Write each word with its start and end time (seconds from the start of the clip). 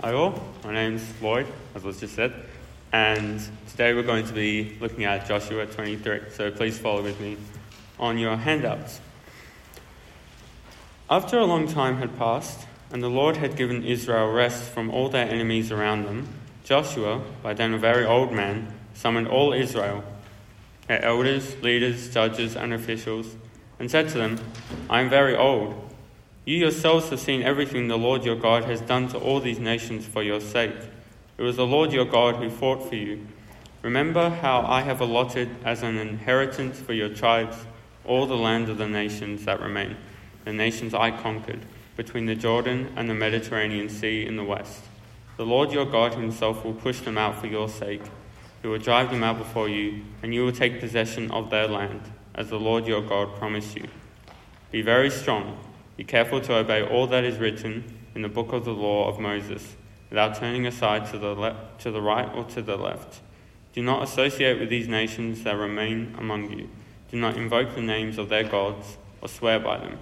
Hi 0.00 0.12
all, 0.12 0.40
my 0.62 0.72
name's 0.72 1.02
Lloyd, 1.20 1.48
as 1.74 1.82
was 1.82 1.98
just 1.98 2.14
said, 2.14 2.32
and 2.92 3.42
today 3.68 3.94
we're 3.94 4.04
going 4.04 4.24
to 4.28 4.32
be 4.32 4.76
looking 4.80 5.02
at 5.02 5.26
Joshua 5.26 5.66
23. 5.66 6.20
So 6.30 6.52
please 6.52 6.78
follow 6.78 7.02
with 7.02 7.20
me 7.20 7.36
on 7.98 8.16
your 8.16 8.36
handouts. 8.36 9.00
After 11.10 11.36
a 11.36 11.44
long 11.44 11.66
time 11.66 11.96
had 11.96 12.16
passed, 12.16 12.68
and 12.92 13.02
the 13.02 13.10
Lord 13.10 13.38
had 13.38 13.56
given 13.56 13.82
Israel 13.82 14.30
rest 14.30 14.70
from 14.70 14.88
all 14.88 15.08
their 15.08 15.28
enemies 15.28 15.72
around 15.72 16.04
them, 16.04 16.28
Joshua, 16.62 17.20
by 17.42 17.52
then 17.52 17.74
a 17.74 17.78
very 17.78 18.06
old 18.06 18.30
man, 18.30 18.72
summoned 18.94 19.26
all 19.26 19.52
Israel, 19.52 20.04
their 20.86 21.04
elders, 21.04 21.60
leaders, 21.60 22.08
judges, 22.14 22.54
and 22.54 22.72
officials, 22.72 23.34
and 23.80 23.90
said 23.90 24.08
to 24.10 24.18
them, 24.18 24.38
I 24.88 25.00
am 25.00 25.10
very 25.10 25.34
old 25.34 25.87
you 26.48 26.56
yourselves 26.56 27.10
have 27.10 27.20
seen 27.20 27.42
everything 27.42 27.88
the 27.88 27.98
Lord 27.98 28.24
your 28.24 28.34
God 28.34 28.64
has 28.64 28.80
done 28.80 29.06
to 29.08 29.18
all 29.18 29.38
these 29.38 29.58
nations 29.58 30.06
for 30.06 30.22
your 30.22 30.40
sake. 30.40 30.72
It 31.36 31.42
was 31.42 31.56
the 31.56 31.66
Lord 31.66 31.92
your 31.92 32.06
God 32.06 32.36
who 32.36 32.48
fought 32.48 32.88
for 32.88 32.94
you. 32.94 33.26
Remember 33.82 34.30
how 34.30 34.62
I 34.62 34.80
have 34.80 35.02
allotted 35.02 35.50
as 35.62 35.82
an 35.82 35.98
inheritance 35.98 36.80
for 36.80 36.94
your 36.94 37.10
tribes 37.10 37.58
all 38.06 38.24
the 38.24 38.34
land 38.34 38.70
of 38.70 38.78
the 38.78 38.88
nations 38.88 39.44
that 39.44 39.60
remain, 39.60 39.98
the 40.46 40.54
nations 40.54 40.94
I 40.94 41.10
conquered, 41.10 41.66
between 41.98 42.24
the 42.24 42.34
Jordan 42.34 42.94
and 42.96 43.10
the 43.10 43.14
Mediterranean 43.14 43.90
Sea 43.90 44.24
in 44.24 44.36
the 44.36 44.42
west. 44.42 44.84
The 45.36 45.44
Lord 45.44 45.70
your 45.70 45.84
God 45.84 46.14
himself 46.14 46.64
will 46.64 46.72
push 46.72 47.00
them 47.00 47.18
out 47.18 47.38
for 47.38 47.46
your 47.46 47.68
sake. 47.68 48.04
He 48.62 48.68
will 48.68 48.78
drive 48.78 49.10
them 49.10 49.22
out 49.22 49.36
before 49.36 49.68
you, 49.68 50.02
and 50.22 50.32
you 50.32 50.46
will 50.46 50.52
take 50.52 50.80
possession 50.80 51.30
of 51.30 51.50
their 51.50 51.68
land, 51.68 52.00
as 52.34 52.48
the 52.48 52.58
Lord 52.58 52.86
your 52.86 53.02
God 53.02 53.36
promised 53.36 53.76
you. 53.76 53.86
Be 54.70 54.80
very 54.80 55.10
strong 55.10 55.58
be 55.98 56.04
careful 56.04 56.40
to 56.40 56.54
obey 56.54 56.80
all 56.80 57.08
that 57.08 57.24
is 57.24 57.38
written 57.38 57.82
in 58.14 58.22
the 58.22 58.28
book 58.28 58.52
of 58.52 58.64
the 58.64 58.70
law 58.72 59.08
of 59.08 59.18
Moses, 59.18 59.74
without 60.10 60.36
turning 60.36 60.64
aside 60.64 61.10
to 61.10 61.18
the, 61.18 61.34
le- 61.34 61.56
to 61.80 61.90
the 61.90 62.00
right 62.00 62.32
or 62.36 62.44
to 62.44 62.62
the 62.62 62.76
left. 62.76 63.20
Do 63.72 63.82
not 63.82 64.04
associate 64.04 64.60
with 64.60 64.70
these 64.70 64.86
nations 64.86 65.42
that 65.42 65.56
remain 65.56 66.14
among 66.16 66.56
you. 66.56 66.68
Do 67.10 67.18
not 67.18 67.36
invoke 67.36 67.74
the 67.74 67.82
names 67.82 68.16
of 68.16 68.28
their 68.28 68.44
gods 68.44 68.96
or 69.20 69.28
swear 69.28 69.58
by 69.58 69.78
them. 69.78 69.98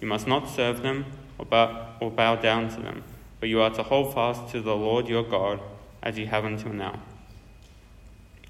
You 0.00 0.06
must 0.06 0.28
not 0.28 0.48
serve 0.48 0.82
them 0.82 1.06
or 1.36 1.46
bow, 1.46 1.96
or 2.00 2.12
bow 2.12 2.36
down 2.36 2.68
to 2.68 2.80
them, 2.80 3.02
but 3.40 3.48
you 3.48 3.60
are 3.60 3.70
to 3.70 3.82
hold 3.82 4.14
fast 4.14 4.52
to 4.52 4.60
the 4.60 4.76
Lord 4.76 5.08
your 5.08 5.24
God 5.24 5.60
as 6.00 6.16
you 6.16 6.26
have 6.26 6.44
until 6.44 6.72
now. 6.72 7.00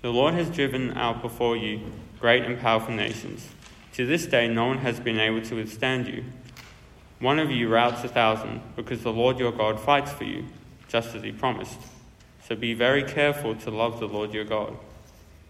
The 0.02 0.10
Lord 0.10 0.34
has 0.34 0.50
driven 0.50 0.98
out 0.98 1.22
before 1.22 1.56
you 1.56 1.80
great 2.20 2.44
and 2.44 2.60
powerful 2.60 2.94
nations. 2.94 3.48
To 3.94 4.04
this 4.04 4.26
day, 4.26 4.48
no 4.48 4.66
one 4.66 4.78
has 4.78 5.00
been 5.00 5.18
able 5.18 5.40
to 5.42 5.54
withstand 5.54 6.06
you. 6.06 6.24
One 7.20 7.38
of 7.38 7.50
you 7.50 7.68
routs 7.68 8.02
a 8.02 8.08
thousand, 8.08 8.62
because 8.76 9.02
the 9.02 9.12
Lord 9.12 9.38
your 9.38 9.52
God 9.52 9.78
fights 9.78 10.10
for 10.10 10.24
you, 10.24 10.46
just 10.88 11.14
as 11.14 11.22
he 11.22 11.32
promised. 11.32 11.78
So 12.48 12.56
be 12.56 12.72
very 12.72 13.02
careful 13.02 13.54
to 13.56 13.70
love 13.70 14.00
the 14.00 14.08
Lord 14.08 14.32
your 14.32 14.46
God. 14.46 14.74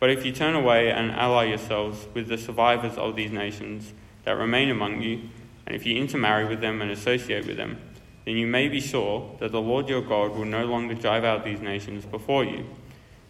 But 0.01 0.11
if 0.11 0.27
you 0.27 0.33
turn 0.33 0.57
away 0.57 0.91
and 0.91 1.13
ally 1.13 1.45
yourselves 1.45 2.09
with 2.13 2.27
the 2.27 2.39
survivors 2.39 2.99
of 2.99 3.15
these 3.15 3.31
nations 3.31 3.93
that 4.25 4.33
remain 4.33 4.69
among 4.69 5.01
you, 5.03 5.29
and 5.65 5.77
if 5.77 5.87
you 5.87 5.95
intermarry 5.95 6.45
with 6.45 6.61
them 6.61 6.83
and 6.83 6.91
associate 6.91 7.47
with 7.47 7.57
them, 7.57 7.79
then 8.25 8.37
you 8.37 8.49
may 8.49 8.67
be 8.67 8.81
sure 8.81 9.37
that 9.39 9.53
the 9.53 9.61
Lord 9.61 9.89
your 9.89 10.03
God 10.03 10.33
will 10.33 10.47
no 10.47 10.65
longer 10.65 10.95
drive 10.95 11.23
out 11.23 11.45
these 11.45 11.61
nations 11.61 12.05
before 12.05 12.45
you. 12.45 12.67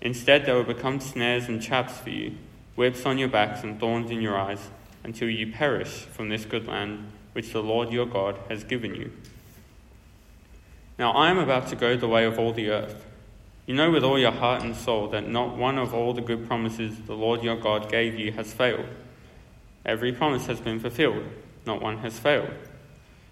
Instead, 0.01 0.47
they 0.47 0.53
will 0.55 0.65
become 0.65 0.99
snares 0.99 1.47
and 1.47 1.61
traps 1.61 1.99
for 1.99 2.09
you, 2.09 2.37
whips 2.75 3.05
on 3.05 3.19
your 3.19 3.29
backs 3.29 3.63
and 3.63 3.79
thorns 3.79 4.11
in 4.11 4.23
your 4.23 4.39
eyes, 4.39 4.71
until 5.05 5.29
you 5.29 5.53
perish 5.53 6.07
from 6.07 6.31
this 6.31 6.47
good 6.47 6.67
land 6.67 7.13
which 7.33 7.53
the 7.53 7.63
Lord 7.63 7.91
your 7.91 8.07
God 8.07 8.39
has 8.49 8.65
given 8.65 8.95
you. 8.95 9.13
Now 10.99 11.13
I 11.13 11.31
am 11.31 11.39
about 11.39 11.69
to 11.69 11.77
go 11.77 11.97
the 11.97 12.09
way 12.09 12.25
of 12.25 12.39
all 12.39 12.53
the 12.53 12.71
earth. 12.71 13.05
You 13.67 13.75
know 13.75 13.91
with 13.91 14.05
all 14.05 14.19
your 14.19 14.33
heart 14.33 14.63
and 14.63 14.75
soul 14.75 15.09
that 15.09 15.29
not 15.29 15.57
one 15.57 15.79
of 15.79 15.95
all 15.95 16.13
the 16.13 16.21
good 16.21 16.47
promises 16.47 16.99
the 17.07 17.15
Lord 17.15 17.43
your 17.43 17.57
God 17.57 17.91
gave 17.91 18.19
you 18.19 18.33
has 18.33 18.53
failed. 18.53 18.87
Every 19.87 20.13
promise 20.13 20.47
has 20.47 20.61
been 20.61 20.81
fulfilled, 20.81 21.25
not 21.65 21.81
one 21.81 21.99
has 21.99 22.19
failed. 22.19 22.51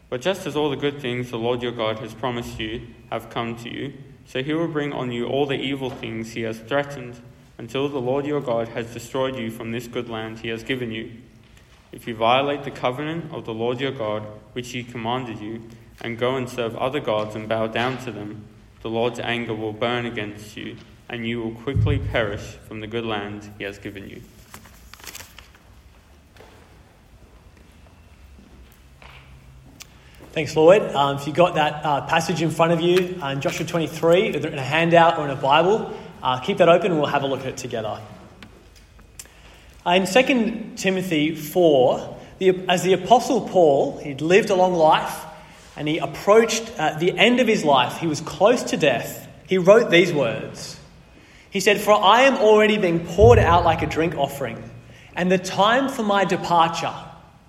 But 0.09 0.23
just 0.23 0.47
as 0.47 0.57
all 0.57 0.71
the 0.71 0.77
good 0.77 1.01
things 1.01 1.31
the 1.31 1.39
Lord 1.39 1.63
your 1.63 1.73
God 1.73 1.99
has 1.99 2.15
promised 2.15 2.59
you 2.59 2.87
have 3.11 3.29
come 3.31 3.57
to 3.57 3.69
you, 3.69 3.95
so 4.25 4.43
he 4.43 4.55
will 4.55 4.69
bring 4.69 4.93
on 4.93 5.13
you 5.13 5.27
all 5.27 5.45
the 5.45 5.61
evil 5.61 5.91
things 5.91 6.33
he 6.33 6.43
has 6.43 6.59
threatened, 6.59 7.21
until 7.59 7.89
the 7.89 7.99
Lord 7.99 8.25
your 8.25 8.41
God 8.41 8.69
has 8.69 8.93
destroyed 8.93 9.37
you 9.37 9.51
from 9.51 9.73
this 9.73 9.87
good 9.87 10.09
land 10.09 10.39
he 10.39 10.49
has 10.49 10.63
given 10.63 10.93
you. 10.93 11.13
If 11.91 12.07
you 12.07 12.15
violate 12.15 12.65
the 12.65 12.71
covenant 12.71 13.33
of 13.33 13.45
the 13.45 13.55
Lord 13.55 13.81
your 13.81 13.93
God, 13.93 14.23
which 14.53 14.71
he 14.73 14.85
commanded 14.85 15.41
you, 15.41 15.63
and 16.01 16.19
go 16.19 16.37
and 16.37 16.49
serve 16.49 16.77
other 16.77 17.01
gods 17.01 17.35
and 17.35 17.49
bow 17.49 17.67
down 17.67 17.99
to 18.05 18.13
them, 18.13 18.45
the 18.83 18.91
Lord's 18.91 19.19
anger 19.19 19.55
will 19.55 19.73
burn 19.73 20.07
against 20.07 20.57
you, 20.57 20.77
and 21.09 21.27
you 21.27 21.43
will 21.43 21.55
quickly 21.55 21.99
perish 21.99 22.43
from 22.69 22.81
the 22.81 22.87
good 22.87 23.05
land 23.05 23.53
he 23.59 23.65
has 23.65 23.79
given 23.79 24.09
you. 24.09 24.23
Thanks, 30.33 30.55
Lloyd. 30.55 30.83
Um, 30.95 31.17
if 31.17 31.27
you've 31.27 31.35
got 31.35 31.55
that 31.57 31.85
uh, 31.85 32.07
passage 32.07 32.43
in 32.43 32.51
front 32.51 32.71
of 32.71 32.81
you 32.81 33.19
uh, 33.21 33.31
in 33.31 33.41
Joshua 33.41 33.67
23, 33.67 34.37
either 34.37 34.49
in 34.49 34.59
a 34.59 34.63
handout 34.63 35.19
or 35.19 35.25
in 35.25 35.31
a 35.31 35.41
Bible, 35.41 35.99
uh, 36.23 36.39
keep 36.39 36.59
that 36.59 36.69
open 36.69 36.93
and 36.93 37.01
we'll 37.01 37.11
have 37.11 37.25
a 37.25 37.27
look 37.27 37.41
at 37.41 37.47
it 37.47 37.57
together. 37.57 37.99
In 39.97 40.07
2 40.07 40.75
Timothy 40.77 41.35
4, 41.35 42.17
the, 42.39 42.65
as 42.69 42.83
the 42.83 42.93
Apostle 42.93 43.49
Paul, 43.49 43.99
he'd 43.99 44.21
lived 44.21 44.51
a 44.51 44.55
long 44.55 44.75
life 44.75 45.25
and 45.77 45.89
he 45.89 45.99
approached 45.99 46.71
uh, 46.79 46.99
the 46.99 47.17
end 47.17 47.41
of 47.41 47.47
his 47.47 47.65
life. 47.65 47.99
He 47.99 48.07
was 48.07 48.21
close 48.21 48.65
to 48.65 48.77
death. 48.77 49.29
He 49.47 49.59
wrote 49.59 49.91
these 49.91 50.13
words. 50.13 50.79
He 51.51 51.61
said, 51.61 51.81
For 51.81 51.93
I 51.93 52.23
am 52.23 52.37
already 52.37 52.79
being 52.79 53.07
poured 53.07 53.39
out 53.39 53.65
like 53.65 53.83
a 53.83 53.87
drink 53.87 54.15
offering, 54.17 54.63
and 55.17 55.33
the 55.33 55.39
time 55.39 55.89
for 55.89 56.03
my 56.03 56.25
departure, 56.25 56.95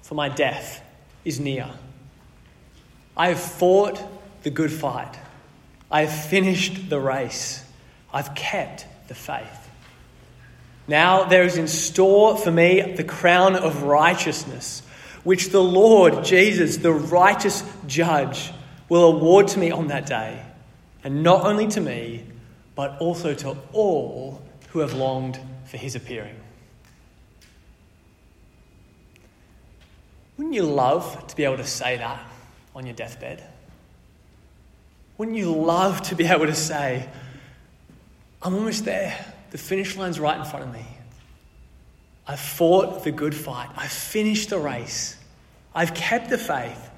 for 0.02 0.16
my 0.16 0.30
death, 0.30 0.82
is 1.26 1.40
near. 1.40 1.70
I 3.18 3.30
have 3.30 3.40
fought 3.40 4.02
the 4.44 4.50
good 4.50 4.72
fight. 4.72 5.18
I 5.92 6.06
have 6.06 6.26
finished 6.28 6.90
the 6.90 7.00
race. 7.00 7.64
I've 8.14 8.34
kept 8.36 8.86
the 9.08 9.16
faith. 9.16 9.70
Now 10.90 11.26
there 11.26 11.44
is 11.44 11.56
in 11.56 11.68
store 11.68 12.36
for 12.36 12.50
me 12.50 12.82
the 12.82 13.04
crown 13.04 13.56
of 13.56 13.84
righteousness, 13.84 14.82
which 15.24 15.50
the 15.50 15.62
Lord 15.62 16.26
Jesus, 16.26 16.78
the 16.78 16.92
righteous 16.92 17.64
judge, 17.86 18.52
will 18.90 19.04
award 19.04 19.50
to 19.50 19.60
me 19.60 19.70
on 19.70 19.90
that 19.90 20.08
day, 20.08 20.44
and 21.04 21.22
not 21.22 21.46
only 21.46 21.68
to 21.68 21.80
me, 21.80 22.26
but 22.74 22.98
also 23.00 23.36
to 23.36 23.56
all 23.72 24.42
who 24.70 24.80
have 24.80 24.96
longed 24.96 25.40
for 25.66 25.78
his 25.78 25.94
appearing. 25.94 26.36
Wouldn't 30.38 30.56
you 30.56 30.64
love 30.64 31.28
to 31.28 31.36
be 31.36 31.44
able 31.44 31.58
to 31.58 31.68
say 31.68 31.98
that 31.98 32.20
on 32.74 32.88
your 32.88 32.96
deathbed? 32.96 33.44
Wouldn't 35.20 35.38
you 35.38 35.54
love 35.54 36.02
to 36.04 36.16
be 36.16 36.26
able 36.26 36.48
to 36.48 36.56
say, 36.56 37.08
I'm 38.42 38.56
almost 38.56 38.86
there? 38.86 39.36
The 39.52 39.58
finish 39.58 39.96
line's 39.98 40.20
right 40.20 40.38
in 40.38 40.46
front 40.46 40.66
of 40.66 40.74
me. 40.74 40.86
I've 42.28 42.40
fought 42.40 43.04
the 43.04 43.12
good 43.12 43.34
fight. 43.34 43.70
I've 43.76 43.92
finished 43.92 44.50
the 44.50 44.60
race. 44.60 45.18
I've 45.74 45.94
kept 45.94 46.30
the 46.30 46.38
faith. 46.38 46.90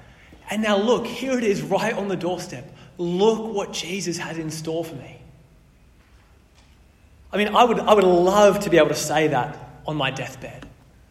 And 0.50 0.62
now 0.62 0.76
look, 0.76 1.06
here 1.06 1.38
it 1.38 1.44
is 1.44 1.62
right 1.62 1.94
on 1.94 2.08
the 2.08 2.16
doorstep. 2.16 2.70
Look 2.98 3.54
what 3.54 3.72
Jesus 3.72 4.18
has 4.18 4.38
in 4.38 4.50
store 4.50 4.84
for 4.84 4.94
me. 4.94 5.18
I 7.32 7.38
mean, 7.38 7.48
I 7.48 7.64
would, 7.64 7.80
I 7.80 7.94
would 7.94 8.04
love 8.04 8.60
to 8.60 8.70
be 8.70 8.76
able 8.76 8.88
to 8.88 8.94
say 8.94 9.28
that 9.28 9.56
on 9.86 9.96
my 9.96 10.10
deathbed. 10.10 10.68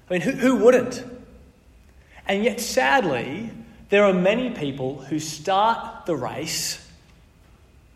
I 0.08 0.14
mean, 0.14 0.22
who, 0.22 0.32
who 0.32 0.56
wouldn't? 0.58 1.04
And 2.28 2.44
yet, 2.44 2.60
sadly, 2.60 3.50
there 3.90 4.06
are 4.06 4.14
many 4.14 4.52
people 4.52 5.02
who 5.02 5.20
start 5.20 6.06
the 6.06 6.16
race 6.16 6.88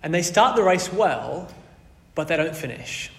and 0.01 0.13
they 0.13 0.24
start 0.24 0.56
the 0.56 0.63
race 0.63 0.92
well, 0.92 1.47
but 2.15 2.27
they 2.27 2.38
don't 2.38 2.56
finish. 2.56 3.12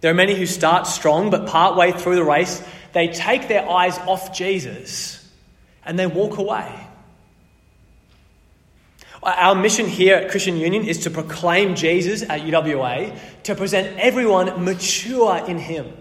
There 0.00 0.10
are 0.10 0.14
many 0.14 0.34
who 0.34 0.46
start 0.46 0.86
strong, 0.86 1.30
but 1.30 1.46
partway 1.46 1.92
through 1.92 2.16
the 2.16 2.24
race, 2.24 2.62
they 2.92 3.08
take 3.08 3.48
their 3.48 3.68
eyes 3.68 3.98
off 3.98 4.36
Jesus 4.36 5.28
and 5.84 5.98
they 5.98 6.06
walk 6.06 6.38
away. 6.38 6.86
Our 9.22 9.54
mission 9.54 9.86
here 9.86 10.16
at 10.16 10.30
Christian 10.30 10.56
Union 10.56 10.86
is 10.86 11.00
to 11.00 11.10
proclaim 11.10 11.74
Jesus 11.74 12.22
at 12.22 12.40
UWA, 12.40 13.18
to 13.42 13.54
present 13.54 13.98
everyone 13.98 14.64
mature 14.64 15.44
in 15.46 15.58
Him. 15.58 15.92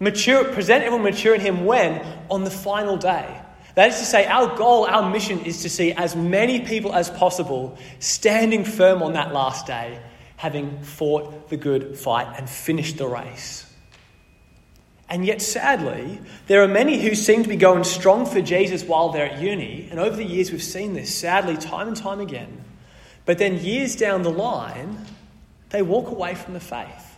Mature, 0.00 0.44
present 0.44 0.82
everyone 0.82 1.04
mature 1.04 1.34
in 1.34 1.40
Him 1.42 1.66
when? 1.66 2.04
On 2.30 2.44
the 2.44 2.50
final 2.50 2.96
day. 2.96 3.42
That 3.74 3.90
is 3.90 3.98
to 3.98 4.06
say, 4.06 4.24
our 4.24 4.56
goal, 4.56 4.86
our 4.86 5.10
mission 5.10 5.40
is 5.40 5.60
to 5.62 5.68
see 5.68 5.92
as 5.92 6.16
many 6.16 6.60
people 6.60 6.94
as 6.94 7.10
possible 7.10 7.76
standing 7.98 8.64
firm 8.64 9.02
on 9.02 9.12
that 9.12 9.34
last 9.34 9.66
day 9.66 10.00
having 10.36 10.82
fought 10.82 11.48
the 11.48 11.56
good 11.56 11.98
fight 11.98 12.38
and 12.38 12.48
finished 12.48 12.98
the 12.98 13.06
race. 13.06 13.66
And 15.08 15.24
yet, 15.24 15.40
sadly, 15.40 16.20
there 16.48 16.62
are 16.62 16.68
many 16.68 17.00
who 17.00 17.14
seem 17.14 17.42
to 17.44 17.48
be 17.48 17.56
going 17.56 17.84
strong 17.84 18.26
for 18.26 18.40
Jesus 18.40 18.82
while 18.82 19.10
they're 19.10 19.30
at 19.30 19.40
uni. 19.40 19.88
And 19.90 20.00
over 20.00 20.16
the 20.16 20.24
years, 20.24 20.50
we've 20.50 20.62
seen 20.62 20.94
this, 20.94 21.14
sadly, 21.14 21.56
time 21.56 21.88
and 21.88 21.96
time 21.96 22.20
again. 22.20 22.64
But 23.24 23.38
then 23.38 23.58
years 23.58 23.94
down 23.94 24.22
the 24.22 24.30
line, 24.30 24.98
they 25.70 25.82
walk 25.82 26.10
away 26.10 26.34
from 26.34 26.54
the 26.54 26.60
faith. 26.60 27.16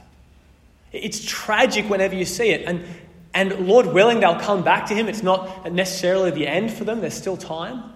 It's 0.93 1.25
tragic 1.25 1.89
whenever 1.89 2.15
you 2.15 2.25
see 2.25 2.51
it. 2.51 2.67
And, 2.67 2.85
and 3.33 3.67
Lord 3.67 3.87
willing, 3.87 4.21
they'll 4.21 4.41
come 4.41 4.63
back 4.63 4.87
to 4.87 4.95
Him. 4.95 5.09
It's 5.09 5.23
not 5.23 5.73
necessarily 5.73 6.31
the 6.31 6.47
end 6.47 6.73
for 6.73 6.85
them, 6.85 7.01
there's 7.01 7.15
still 7.15 7.37
time. 7.37 7.93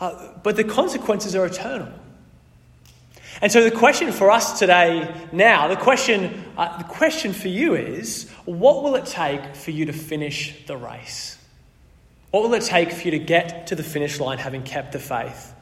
Uh, 0.00 0.32
but 0.42 0.56
the 0.56 0.64
consequences 0.64 1.36
are 1.36 1.46
eternal. 1.46 1.92
And 3.42 3.50
so 3.50 3.64
the 3.64 3.70
question 3.70 4.12
for 4.12 4.30
us 4.30 4.58
today, 4.58 5.14
now, 5.32 5.68
the 5.68 5.76
question, 5.76 6.44
uh, 6.58 6.76
the 6.78 6.84
question 6.84 7.32
for 7.32 7.48
you 7.48 7.74
is 7.74 8.28
what 8.44 8.82
will 8.82 8.96
it 8.96 9.06
take 9.06 9.56
for 9.56 9.70
you 9.70 9.86
to 9.86 9.92
finish 9.92 10.66
the 10.66 10.76
race? 10.76 11.38
What 12.30 12.42
will 12.42 12.54
it 12.54 12.62
take 12.62 12.92
for 12.92 13.02
you 13.02 13.12
to 13.12 13.18
get 13.18 13.68
to 13.68 13.74
the 13.74 13.82
finish 13.82 14.20
line 14.20 14.38
having 14.38 14.62
kept 14.62 14.92
the 14.92 14.98
faith? 14.98 15.54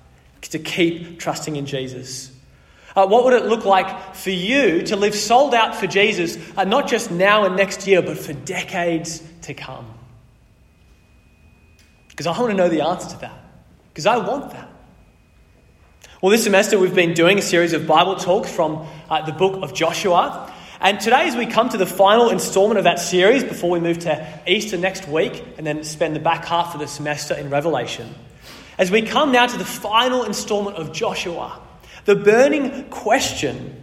To 0.43 0.59
keep 0.59 1.19
trusting 1.19 1.57
in 1.57 1.67
Jesus? 1.67 2.33
Uh, 2.97 3.07
what 3.07 3.25
would 3.25 3.35
it 3.35 3.47
look 3.47 3.65
like 3.65 4.15
for 4.15 4.31
you 4.31 4.83
to 4.83 4.97
live 4.97 5.15
sold 5.15 5.55
out 5.55 5.77
for 5.77 5.87
Jesus, 5.87 6.37
uh, 6.57 6.65
not 6.65 6.89
just 6.89 7.11
now 7.11 7.45
and 7.45 7.55
next 7.55 7.87
year, 7.87 8.03
but 8.03 8.19
for 8.19 8.33
decades 8.33 9.23
to 9.43 9.55
come? 9.55 9.87
Because 12.09 12.27
I 12.27 12.31
want 12.39 12.51
to 12.51 12.57
know 12.57 12.69
the 12.69 12.81
answer 12.81 13.11
to 13.11 13.21
that. 13.21 13.41
Because 13.91 14.07
I 14.07 14.17
want 14.17 14.51
that. 14.53 14.69
Well, 16.21 16.33
this 16.33 16.43
semester 16.43 16.81
we've 16.81 16.97
been 16.97 17.15
doing 17.15 17.39
a 17.39 17.43
series 17.43 17.75
of 17.75 17.87
Bible 17.87 18.17
talks 18.17 18.51
from 18.51 18.85
uh, 19.09 19.25
the 19.25 19.31
book 19.31 19.63
of 19.63 19.73
Joshua. 19.73 20.53
And 20.81 20.99
today, 20.99 21.29
as 21.29 21.37
we 21.37 21.47
come 21.47 21.69
to 21.69 21.77
the 21.77 21.87
final 21.87 22.31
installment 22.31 22.77
of 22.77 22.83
that 22.85 22.99
series 22.99 23.45
before 23.45 23.71
we 23.71 23.79
move 23.79 24.01
to 24.01 24.41
Easter 24.45 24.77
next 24.77 25.07
week 25.07 25.45
and 25.59 25.65
then 25.65 25.85
spend 25.85 26.17
the 26.17 26.21
back 26.21 26.45
half 26.45 26.75
of 26.75 26.81
the 26.81 26.89
semester 26.89 27.35
in 27.35 27.51
Revelation, 27.51 28.13
as 28.79 28.91
we 28.91 29.03
come 29.03 29.31
now 29.31 29.47
to 29.47 29.57
the 29.57 29.65
final 29.65 30.25
installment 30.25 30.77
of 30.77 30.93
Joshua, 30.93 31.61
the 32.05 32.17
burning 32.17 32.91
question 32.91 33.81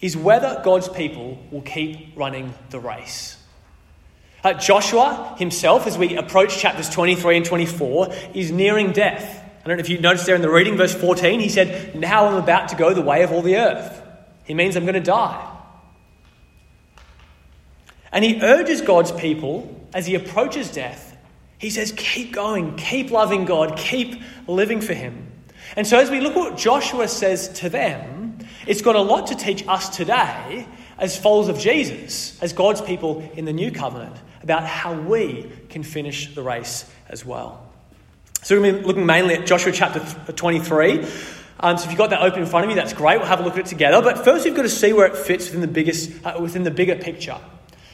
is 0.00 0.16
whether 0.16 0.60
God's 0.64 0.88
people 0.88 1.38
will 1.52 1.62
keep 1.62 2.16
running 2.16 2.52
the 2.70 2.80
race. 2.80 3.36
Uh, 4.42 4.54
Joshua 4.54 5.36
himself, 5.38 5.86
as 5.86 5.96
we 5.96 6.16
approach 6.16 6.58
chapters 6.58 6.90
23 6.90 7.36
and 7.36 7.46
24, 7.46 8.12
is 8.34 8.50
nearing 8.50 8.90
death. 8.90 9.42
I 9.64 9.68
don't 9.68 9.78
know 9.78 9.80
if 9.80 9.88
you 9.88 9.98
noticed 9.98 10.26
there 10.26 10.34
in 10.34 10.42
the 10.42 10.50
reading, 10.50 10.76
verse 10.76 10.94
14, 10.94 11.40
he 11.40 11.48
said, 11.48 11.96
Now 11.96 12.26
I'm 12.26 12.34
about 12.34 12.68
to 12.68 12.76
go 12.76 12.92
the 12.92 13.00
way 13.00 13.22
of 13.22 13.32
all 13.32 13.40
the 13.40 13.56
earth. 13.56 14.02
He 14.44 14.52
means 14.52 14.76
I'm 14.76 14.84
going 14.84 14.92
to 14.94 15.00
die. 15.00 15.50
And 18.12 18.22
he 18.22 18.42
urges 18.42 18.82
God's 18.82 19.10
people 19.10 19.88
as 19.94 20.06
he 20.06 20.16
approaches 20.16 20.70
death, 20.70 21.16
he 21.56 21.70
says, 21.70 21.92
Keep 21.96 22.32
going, 22.32 22.76
keep 22.76 23.10
loving 23.10 23.46
God, 23.46 23.78
keep 23.78 24.20
living 24.46 24.82
for 24.82 24.92
him. 24.92 25.32
And 25.76 25.86
so 25.86 25.98
as 25.98 26.10
we 26.10 26.20
look 26.20 26.36
at 26.36 26.38
what 26.38 26.58
Joshua 26.58 27.08
says 27.08 27.48
to 27.60 27.70
them, 27.70 28.38
it's 28.66 28.82
got 28.82 28.96
a 28.96 29.00
lot 29.00 29.28
to 29.28 29.34
teach 29.34 29.66
us 29.66 29.96
today 29.96 30.66
as 30.98 31.16
followers 31.16 31.48
of 31.48 31.58
Jesus, 31.58 32.40
as 32.42 32.52
God's 32.52 32.82
people 32.82 33.28
in 33.34 33.46
the 33.46 33.52
new 33.52 33.70
covenant, 33.70 34.16
about 34.42 34.66
how 34.66 34.92
we 34.92 35.50
can 35.70 35.82
finish 35.82 36.34
the 36.34 36.42
race 36.42 36.84
as 37.08 37.24
well. 37.24 37.73
So 38.44 38.54
we're 38.54 38.60
going 38.60 38.74
to 38.74 38.80
be 38.80 38.86
looking 38.86 39.06
mainly 39.06 39.36
at 39.36 39.46
Joshua 39.46 39.72
chapter 39.72 40.00
23. 40.30 41.06
Um, 41.60 41.78
so 41.78 41.84
if 41.84 41.90
you've 41.90 41.96
got 41.96 42.10
that 42.10 42.20
open 42.20 42.42
in 42.42 42.46
front 42.46 42.66
of 42.66 42.70
you, 42.70 42.76
that's 42.76 42.92
great. 42.92 43.16
We'll 43.16 43.26
have 43.26 43.40
a 43.40 43.42
look 43.42 43.54
at 43.54 43.60
it 43.60 43.66
together. 43.66 44.02
But 44.02 44.22
first, 44.22 44.44
we've 44.44 44.54
got 44.54 44.64
to 44.64 44.68
see 44.68 44.92
where 44.92 45.06
it 45.06 45.16
fits 45.16 45.46
within 45.46 45.62
the 45.62 45.66
biggest, 45.66 46.12
uh, 46.26 46.36
within 46.38 46.62
the 46.62 46.70
bigger 46.70 46.94
picture. 46.94 47.38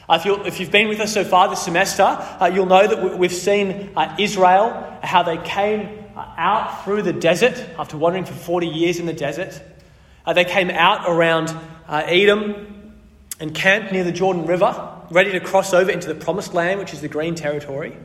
Uh, 0.08 0.18
if, 0.18 0.24
you 0.24 0.44
you've 0.58 0.72
been 0.72 0.88
with 0.88 0.98
us 0.98 1.14
so 1.14 1.22
far 1.22 1.48
this 1.48 1.62
semester, 1.62 2.02
uh, 2.02 2.50
you'll 2.52 2.66
know 2.66 2.84
that 2.84 3.16
we've 3.16 3.32
seen 3.32 3.92
uh, 3.94 4.16
Israel, 4.18 4.98
how 5.04 5.22
they 5.22 5.38
came 5.38 5.82
uh, 6.16 6.34
out 6.36 6.82
through 6.82 7.02
the 7.02 7.12
desert 7.12 7.56
after 7.78 7.96
wandering 7.96 8.24
for 8.24 8.34
40 8.34 8.66
years 8.66 8.98
in 8.98 9.06
the 9.06 9.12
desert. 9.12 9.62
Uh, 10.26 10.32
they 10.32 10.44
came 10.44 10.68
out 10.68 11.08
around 11.08 11.56
Edom 11.88 12.96
and 13.38 13.54
camped 13.54 13.92
near 13.92 14.02
the 14.02 14.10
Jordan 14.10 14.46
River, 14.46 14.96
ready 15.12 15.30
to 15.30 15.38
cross 15.38 15.72
over 15.72 15.92
into 15.92 16.08
the 16.08 16.16
promised 16.16 16.54
land, 16.54 16.80
which 16.80 16.92
is 16.92 17.02
the 17.02 17.08
green 17.08 17.36
territory. 17.36 17.96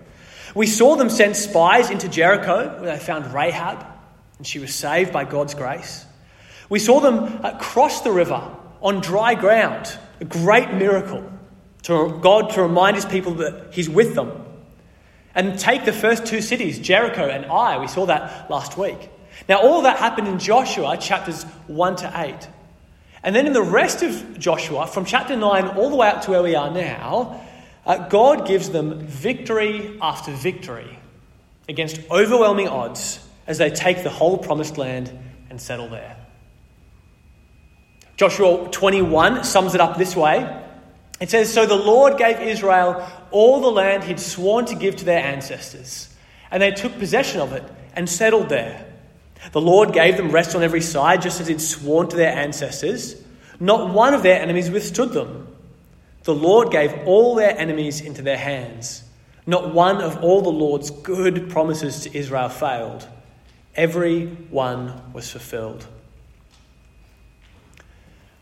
We 0.55 0.67
saw 0.67 0.95
them 0.95 1.09
send 1.09 1.35
spies 1.35 1.89
into 1.89 2.07
Jericho, 2.07 2.81
where 2.81 2.97
they 2.97 3.03
found 3.03 3.33
Rahab, 3.33 3.85
and 4.37 4.47
she 4.47 4.59
was 4.59 4.73
saved 4.73 5.11
by 5.11 5.25
God's 5.25 5.53
grace. 5.53 6.05
We 6.69 6.79
saw 6.79 7.01
them 7.01 7.41
uh, 7.43 7.57
cross 7.59 8.01
the 8.01 8.11
river 8.11 8.41
on 8.81 9.01
dry 9.01 9.35
ground, 9.35 9.97
a 10.21 10.25
great 10.25 10.73
miracle 10.73 11.29
to 11.83 12.17
God 12.21 12.51
to 12.51 12.63
remind 12.63 12.95
his 12.95 13.05
people 13.05 13.35
that 13.35 13.73
he's 13.73 13.89
with 13.89 14.15
them. 14.15 14.31
And 15.35 15.59
take 15.59 15.83
the 15.83 15.93
first 15.93 16.25
two 16.25 16.41
cities, 16.41 16.79
Jericho 16.79 17.27
and 17.27 17.45
Ai. 17.45 17.77
We 17.77 17.87
saw 17.87 18.05
that 18.05 18.49
last 18.49 18.77
week. 18.77 19.09
Now, 19.49 19.61
all 19.61 19.81
that 19.81 19.97
happened 19.97 20.29
in 20.29 20.39
Joshua 20.39 20.97
chapters 20.97 21.43
1 21.67 21.97
to 21.97 22.11
8. 22.15 22.47
And 23.21 23.35
then 23.35 23.45
in 23.45 23.53
the 23.53 23.61
rest 23.61 24.01
of 24.01 24.39
Joshua, 24.39 24.87
from 24.87 25.03
chapter 25.03 25.35
9 25.35 25.67
all 25.69 25.89
the 25.89 25.95
way 25.97 26.07
up 26.07 26.21
to 26.23 26.31
where 26.31 26.41
we 26.41 26.55
are 26.55 26.71
now, 26.71 27.41
uh, 27.85 28.07
God 28.09 28.47
gives 28.47 28.69
them 28.69 28.99
victory 28.99 29.97
after 30.01 30.31
victory 30.31 30.97
against 31.69 31.99
overwhelming 32.09 32.67
odds 32.67 33.19
as 33.47 33.57
they 33.57 33.69
take 33.69 34.03
the 34.03 34.09
whole 34.09 34.37
promised 34.37 34.77
land 34.77 35.11
and 35.49 35.61
settle 35.61 35.89
there. 35.89 36.17
Joshua 38.17 38.69
21 38.71 39.43
sums 39.43 39.75
it 39.75 39.81
up 39.81 39.97
this 39.97 40.15
way. 40.15 40.61
It 41.19 41.29
says, 41.29 41.53
So 41.53 41.65
the 41.65 41.75
Lord 41.75 42.17
gave 42.17 42.39
Israel 42.39 43.05
all 43.31 43.61
the 43.61 43.71
land 43.71 44.03
he'd 44.03 44.19
sworn 44.19 44.65
to 44.65 44.75
give 44.75 44.95
to 44.97 45.05
their 45.05 45.23
ancestors, 45.23 46.13
and 46.49 46.61
they 46.61 46.71
took 46.71 46.97
possession 46.97 47.41
of 47.41 47.53
it 47.53 47.63
and 47.93 48.09
settled 48.09 48.49
there. 48.49 48.85
The 49.51 49.61
Lord 49.61 49.93
gave 49.93 50.17
them 50.17 50.31
rest 50.31 50.55
on 50.55 50.63
every 50.63 50.81
side, 50.81 51.21
just 51.21 51.39
as 51.39 51.47
he'd 51.47 51.61
sworn 51.61 52.09
to 52.09 52.15
their 52.15 52.35
ancestors. 52.35 53.15
Not 53.59 53.93
one 53.93 54.13
of 54.13 54.23
their 54.23 54.41
enemies 54.41 54.71
withstood 54.71 55.11
them. 55.11 55.54
The 56.25 56.35
Lord 56.35 56.71
gave 56.71 56.91
all 57.05 57.35
their 57.35 57.57
enemies 57.57 58.01
into 58.01 58.23
their 58.23 58.37
hands. 58.37 59.03
Not 59.45 59.73
one 59.73 60.01
of 60.01 60.23
all 60.23 60.41
the 60.41 60.49
Lord's 60.49 60.89
good 60.89 61.49
promises 61.51 62.01
to 62.01 62.17
Israel 62.17 62.49
failed. 62.49 63.07
Every 63.75 64.25
one 64.25 65.13
was 65.13 65.31
fulfilled. 65.31 65.85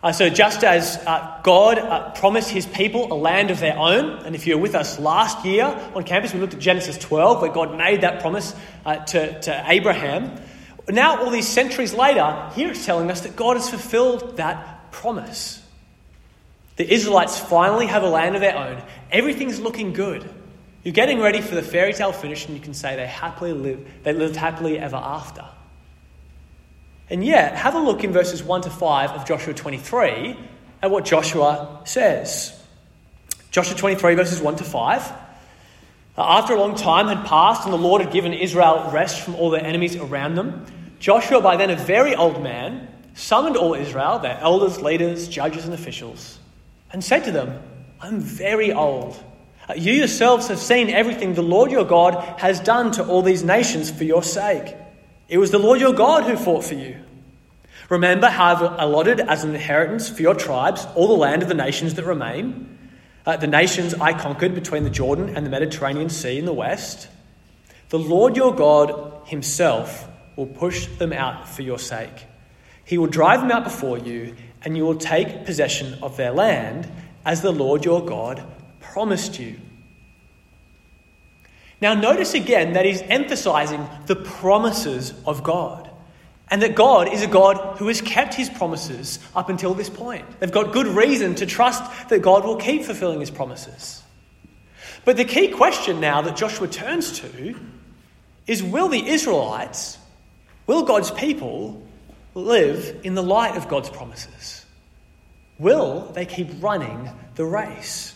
Uh, 0.02 0.12
so, 0.12 0.30
just 0.30 0.64
as 0.64 0.98
uh, 1.06 1.40
God 1.44 1.78
uh, 1.78 2.12
promised 2.12 2.50
his 2.50 2.66
people 2.66 3.12
a 3.12 3.16
land 3.16 3.52
of 3.52 3.60
their 3.60 3.78
own, 3.78 4.26
and 4.26 4.36
if 4.36 4.48
you 4.48 4.56
were 4.58 4.62
with 4.62 4.76
us 4.76 5.00
last 5.00 5.46
year 5.46 5.66
on 5.96 6.04
campus, 6.04 6.34
we 6.34 6.40
looked 6.40 6.54
at 6.54 6.60
Genesis 6.60 6.98
12, 6.98 7.42
where 7.42 7.52
God 7.52 7.78
made 7.78 8.02
that 8.02 8.22
promise 8.22 8.54
uh, 8.86 8.98
to, 8.98 9.40
to 9.42 9.64
Abraham. 9.68 10.40
Now, 10.90 11.24
all 11.24 11.30
these 11.30 11.48
centuries 11.48 11.94
later, 11.94 12.50
here 12.54 12.70
it's 12.70 12.86
telling 12.86 13.10
us 13.12 13.22
that 13.22 13.36
God 13.36 13.56
has 13.56 13.70
fulfilled 13.70 14.38
that 14.38 14.92
promise. 14.92 15.63
The 16.76 16.92
Israelites 16.92 17.40
finally 17.40 17.86
have 17.86 18.04
a 18.04 18.10
land 18.10 18.36
of 18.36 18.42
their 18.42 18.58
own. 18.58 18.82
Everything's 19.12 19.60
looking 19.60 19.94
good. 19.94 20.28
You're 20.84 20.94
getting 20.94 21.22
ready 21.22 21.40
for 21.40 21.56
the 21.56 21.62
fairy 21.62 21.94
tale 21.94 22.12
finish, 22.12 22.46
and 22.46 22.56
you 22.56 22.62
can 22.62 22.74
say 22.74 22.96
they 22.96 23.08
happily 23.08 23.54
live, 23.54 23.88
they 24.04 24.12
lived 24.12 24.36
happily 24.36 24.80
ever 24.80 24.98
after. 24.98 25.46
And 27.10 27.24
yet, 27.24 27.56
have 27.56 27.76
a 27.76 27.80
look 27.80 28.04
in 28.04 28.12
verses 28.12 28.42
1 28.42 28.62
to 28.62 28.70
5 28.70 29.12
of 29.12 29.26
Joshua 29.26 29.54
23 29.54 30.36
at 30.82 30.90
what 30.90 31.06
Joshua 31.06 31.82
says. 31.86 32.60
Joshua 33.52 33.78
23, 33.78 34.16
verses 34.16 34.42
1 34.42 34.56
to 34.58 34.64
5. 34.64 35.12
After 36.18 36.54
a 36.54 36.60
long 36.60 36.76
time 36.76 37.08
had 37.08 37.26
passed 37.26 37.66
and 37.66 37.74
the 37.74 37.78
Lord 37.78 38.02
had 38.02 38.12
given 38.12 38.34
Israel 38.34 38.90
rest 38.92 39.22
from 39.22 39.36
all 39.36 39.52
their 39.52 39.64
enemies 39.64 39.96
around 39.96 40.36
them, 40.36 40.66
Joshua, 41.00 41.40
by 41.40 41.56
then 41.56 41.70
a 41.70 41.76
very 41.76 42.16
old 42.16 42.42
man, 42.42 42.88
summoned 43.14 43.58
all 43.58 43.74
Israel, 43.74 44.20
their 44.20 44.40
elders, 44.40 44.82
leaders, 44.82 45.28
judges, 45.28 45.66
and 45.66 45.74
officials 45.74 46.40
and 46.94 47.04
said 47.04 47.26
to 47.26 47.32
them, 47.32 47.62
I'm 48.00 48.20
very 48.22 48.72
old. 48.72 49.22
Uh, 49.68 49.74
you 49.74 49.94
yourselves 49.94 50.48
have 50.48 50.60
seen 50.60 50.90
everything 50.90 51.34
the 51.34 51.42
Lord 51.42 51.72
your 51.72 51.86
God 51.86 52.40
has 52.40 52.60
done 52.60 52.92
to 52.94 53.06
all 53.06 53.22
these 53.22 53.44
nations 53.44 53.92
for 53.92 54.04
your 54.04 54.24
sake. 54.24 54.76
It 55.28 55.38
was 55.38 55.52
the 55.52 55.60
Lord 55.60 55.82
your 55.82 55.94
God 55.94 56.24
who 56.24 56.38
fought 56.38 56.64
for 56.64 56.76
you. 56.76 56.98
Remember 57.90 58.28
how 58.28 58.56
I've 58.56 58.62
allotted 58.62 59.20
as 59.20 59.44
an 59.44 59.54
inheritance 59.54 60.10
for 60.10 60.22
your 60.22 60.36
tribes 60.36 60.86
all 60.96 61.08
the 61.08 61.14
land 61.14 61.42
of 61.42 61.48
the 61.48 61.56
nations 61.56 61.96
that 61.96 62.06
remain, 62.06 62.78
uh, 63.26 63.38
the 63.38 63.48
nations 63.48 63.94
I 63.94 64.14
conquered 64.14 64.54
between 64.54 64.84
the 64.84 64.90
Jordan 64.90 65.36
and 65.36 65.46
the 65.46 65.50
Mediterranean 65.50 66.10
Sea 66.10 66.38
in 66.38 66.46
the 66.46 66.54
west. 66.54 67.08
The 67.90 68.00
Lord 68.00 68.36
your 68.36 68.56
God 68.56 69.28
himself 69.28 70.08
will 70.36 70.48
push 70.48 70.88
them 70.88 71.14
out 71.14 71.48
for 71.48 71.62
your 71.62 71.80
sake. 71.80 72.26
He 72.86 72.98
will 72.98 73.08
drive 73.08 73.42
them 73.42 73.52
out 73.52 73.64
before 73.64 73.98
you, 73.98 74.36
and 74.64 74.78
you 74.78 74.84
will 74.84 74.96
take 74.96 75.46
possession 75.46 75.98
of 76.02 76.18
their 76.18 76.32
land 76.32 76.90
as 77.26 77.42
the 77.42 77.52
Lord 77.52 77.86
your 77.86 78.04
God 78.06 78.44
promised 78.80 79.40
you. 79.40 79.60
Now, 81.82 81.94
notice 81.94 82.34
again 82.34 82.74
that 82.74 82.86
he's 82.86 83.02
emphasizing 83.02 83.88
the 84.06 84.16
promises 84.16 85.14
of 85.26 85.44
God. 85.44 85.90
And 86.50 86.62
that 86.62 86.76
God 86.76 87.12
is 87.12 87.24
a 87.24 87.28
God 87.28 87.78
who 87.78 87.88
has 87.88 88.00
kept 88.00 88.36
his 88.36 88.50
promises 88.50 89.18
up 89.36 89.50
until 89.50 89.74
this 89.74 89.90
point. 89.90 90.40
They've 90.40 90.52
got 90.52 90.72
good 90.72 90.88
reason 90.88 91.36
to 91.36 91.46
trust 91.46 92.10
that 92.10 92.22
God 92.22 92.46
will 92.46 92.58
keep 92.58 92.84
fulfilling 92.84 93.22
his 93.22 93.32
promises. 93.32 94.04
But 95.04 95.18
the 95.18 95.26
key 95.26 95.48
question 95.48 96.00
now 96.00 96.22
that 96.22 96.36
Joshua 96.36 96.68
turns 96.68 97.20
to 97.22 97.56
is 98.46 98.62
will 98.62 98.88
the 98.88 99.08
Israelites 99.08 99.98
Will 100.66 100.84
God's 100.84 101.12
people 101.12 101.83
live 102.34 103.02
in 103.04 103.16
the 103.16 103.24
light 103.24 103.56
of 103.58 103.68
God's 103.68 103.90
promises? 103.90 104.66
Will 105.60 106.12
they 106.14 106.26
keep 106.26 106.50
running 106.62 107.10
the 107.36 107.46
race? 107.46 108.16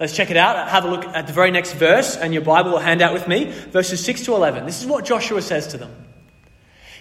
Let's 0.00 0.14
check 0.14 0.30
it 0.30 0.36
out. 0.36 0.68
Have 0.68 0.84
a 0.84 0.90
look 0.90 1.04
at 1.04 1.26
the 1.26 1.32
very 1.32 1.50
next 1.50 1.72
verse, 1.72 2.16
and 2.16 2.32
your 2.32 2.42
Bible 2.42 2.72
will 2.72 2.78
hand 2.78 3.02
out 3.02 3.12
with 3.12 3.26
me 3.26 3.46
verses 3.46 4.04
6 4.04 4.24
to 4.26 4.34
11. 4.34 4.64
This 4.64 4.80
is 4.80 4.86
what 4.86 5.04
Joshua 5.04 5.42
says 5.42 5.68
to 5.68 5.76
them. 5.76 5.92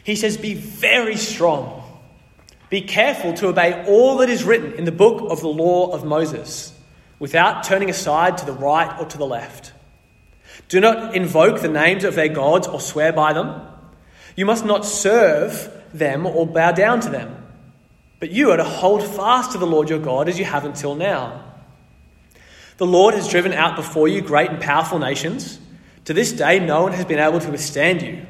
He 0.03 0.15
says, 0.15 0.37
Be 0.37 0.53
very 0.55 1.15
strong. 1.15 1.83
Be 2.69 2.81
careful 2.81 3.33
to 3.33 3.47
obey 3.47 3.85
all 3.87 4.17
that 4.17 4.29
is 4.29 4.43
written 4.43 4.73
in 4.73 4.85
the 4.85 4.91
book 4.91 5.29
of 5.29 5.41
the 5.41 5.47
law 5.47 5.91
of 5.91 6.03
Moses, 6.03 6.73
without 7.19 7.63
turning 7.63 7.89
aside 7.89 8.39
to 8.39 8.45
the 8.45 8.53
right 8.53 8.99
or 8.99 9.05
to 9.05 9.17
the 9.17 9.27
left. 9.27 9.73
Do 10.67 10.79
not 10.79 11.15
invoke 11.15 11.61
the 11.61 11.69
names 11.69 12.03
of 12.03 12.15
their 12.15 12.27
gods 12.27 12.67
or 12.67 12.79
swear 12.81 13.13
by 13.13 13.33
them. 13.33 13.61
You 14.37 14.45
must 14.45 14.63
not 14.63 14.85
serve 14.85 15.69
them 15.93 16.27
or 16.27 16.45
bow 16.45 16.71
down 16.71 17.01
to 17.01 17.09
them. 17.09 17.43
But 18.19 18.29
you 18.31 18.51
are 18.51 18.57
to 18.57 18.63
hold 18.63 19.03
fast 19.03 19.51
to 19.51 19.57
the 19.57 19.65
Lord 19.65 19.89
your 19.89 19.99
God 19.99 20.29
as 20.29 20.37
you 20.37 20.45
have 20.45 20.63
until 20.63 20.93
now. 20.93 21.43
The 22.77 22.85
Lord 22.85 23.15
has 23.15 23.27
driven 23.27 23.51
out 23.51 23.75
before 23.75 24.07
you 24.07 24.21
great 24.21 24.51
and 24.51 24.61
powerful 24.61 24.99
nations. 24.99 25.59
To 26.05 26.13
this 26.13 26.31
day, 26.31 26.59
no 26.59 26.83
one 26.83 26.93
has 26.93 27.05
been 27.05 27.17
able 27.17 27.39
to 27.39 27.49
withstand 27.49 28.03
you. 28.03 28.25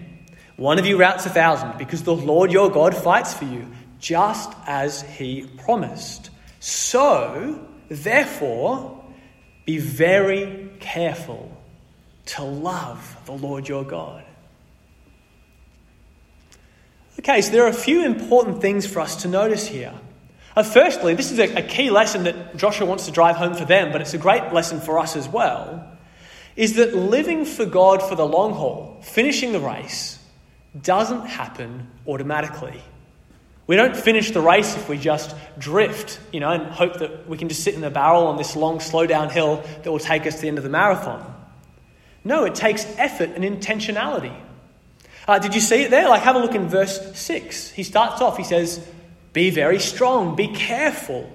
One 0.56 0.80
of 0.80 0.86
you 0.86 0.98
routs 0.98 1.26
a 1.26 1.30
thousand, 1.30 1.78
because 1.78 2.04
the 2.04 2.16
Lord 2.16 2.54
your 2.54 2.72
God 2.72 2.96
fights 2.96 3.34
for 3.34 3.44
you, 3.44 3.68
just 4.00 4.52
as 4.66 5.02
he 5.02 5.46
promised. 5.58 6.30
So, 6.62 7.68
therefore, 7.90 9.04
be 9.66 9.78
very 9.78 10.70
careful 10.80 11.52
to 12.28 12.44
love 12.44 13.18
the 13.26 13.34
Lord 13.34 13.68
your 13.68 13.84
God. 13.84 14.24
Okay, 17.20 17.42
so 17.42 17.52
there 17.52 17.64
are 17.64 17.70
a 17.70 17.74
few 17.74 18.06
important 18.06 18.62
things 18.62 18.86
for 18.86 19.00
us 19.00 19.24
to 19.24 19.28
notice 19.28 19.68
here. 19.68 19.94
Uh, 20.56 20.64
firstly, 20.64 21.16
this 21.16 21.32
is 21.32 21.40
a, 21.40 21.56
a 21.56 21.62
key 21.62 21.90
lesson 21.90 22.24
that 22.24 22.56
Joshua 22.58 22.86
wants 22.86 23.06
to 23.06 23.12
drive 23.12 23.36
home 23.36 23.54
for 23.54 23.66
them, 23.66 23.92
but 23.92 24.02
it's 24.02 24.14
a 24.14 24.20
great 24.20 24.54
lesson 24.54 24.80
for 24.80 25.00
us 25.00 25.16
as 25.16 25.28
well. 25.28 25.98
Is 26.56 26.76
that 26.76 26.96
living 26.96 27.46
for 27.46 27.66
God 27.66 28.02
for 28.02 28.16
the 28.16 28.26
long 28.26 28.54
haul, 28.54 29.00
finishing 29.02 29.52
the 29.52 29.60
race, 29.60 30.20
doesn't 30.80 31.26
happen 31.26 31.88
automatically. 32.08 32.82
We 33.68 33.76
don't 33.76 33.96
finish 33.96 34.32
the 34.32 34.42
race 34.42 34.76
if 34.76 34.88
we 34.88 34.98
just 34.98 35.36
drift, 35.58 36.20
you 36.32 36.40
know, 36.40 36.52
and 36.52 36.68
hope 36.68 37.00
that 37.00 37.28
we 37.28 37.38
can 37.38 37.50
just 37.50 37.64
sit 37.64 37.74
in 37.74 37.82
the 37.82 37.90
barrel 37.90 38.28
on 38.28 38.38
this 38.38 38.56
long, 38.56 38.80
slow 38.80 39.06
downhill 39.06 39.64
that 39.84 39.92
will 39.92 40.00
take 40.00 40.26
us 40.26 40.36
to 40.36 40.42
the 40.42 40.48
end 40.48 40.58
of 40.58 40.64
the 40.64 40.70
marathon. 40.70 41.36
No, 42.24 42.46
it 42.46 42.56
takes 42.56 42.86
effort 42.98 43.32
and 43.32 43.44
intentionality. 43.44 44.36
Uh, 45.28 45.40
did 45.40 45.54
you 45.54 45.62
see 45.62 45.84
it 45.84 45.92
there? 45.92 46.08
Like, 46.08 46.22
have 46.22 46.36
a 46.36 46.40
look 46.40 46.56
in 46.56 46.70
verse 46.70 47.16
6. 47.18 47.72
He 47.72 47.84
starts 47.84 48.22
off, 48.22 48.38
he 48.38 48.44
says, 48.44 48.86
Be 49.34 49.50
very 49.50 49.80
strong, 49.80 50.36
be 50.36 50.48
careful. 50.48 51.30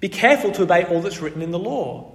Be 0.00 0.08
careful 0.08 0.52
to 0.52 0.62
obey 0.62 0.84
all 0.84 1.00
that's 1.00 1.20
written 1.20 1.42
in 1.42 1.50
the 1.50 1.58
law. 1.58 2.12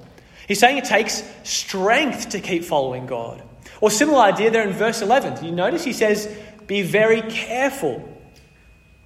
He's 0.48 0.60
saying 0.60 0.78
it 0.78 0.86
takes 0.86 1.24
strength 1.44 2.30
to 2.30 2.40
keep 2.40 2.64
following 2.64 3.06
God. 3.06 3.42
Or 3.82 3.90
similar 3.90 4.20
idea 4.20 4.52
there 4.52 4.68
in 4.68 4.74
verse 4.74 5.02
11. 5.02 5.42
Do 5.42 5.46
you 5.46 5.52
notice? 5.52 5.84
He 5.84 5.94
says, 5.94 6.34
Be 6.68 6.84
very 6.84 7.22
careful 7.24 8.08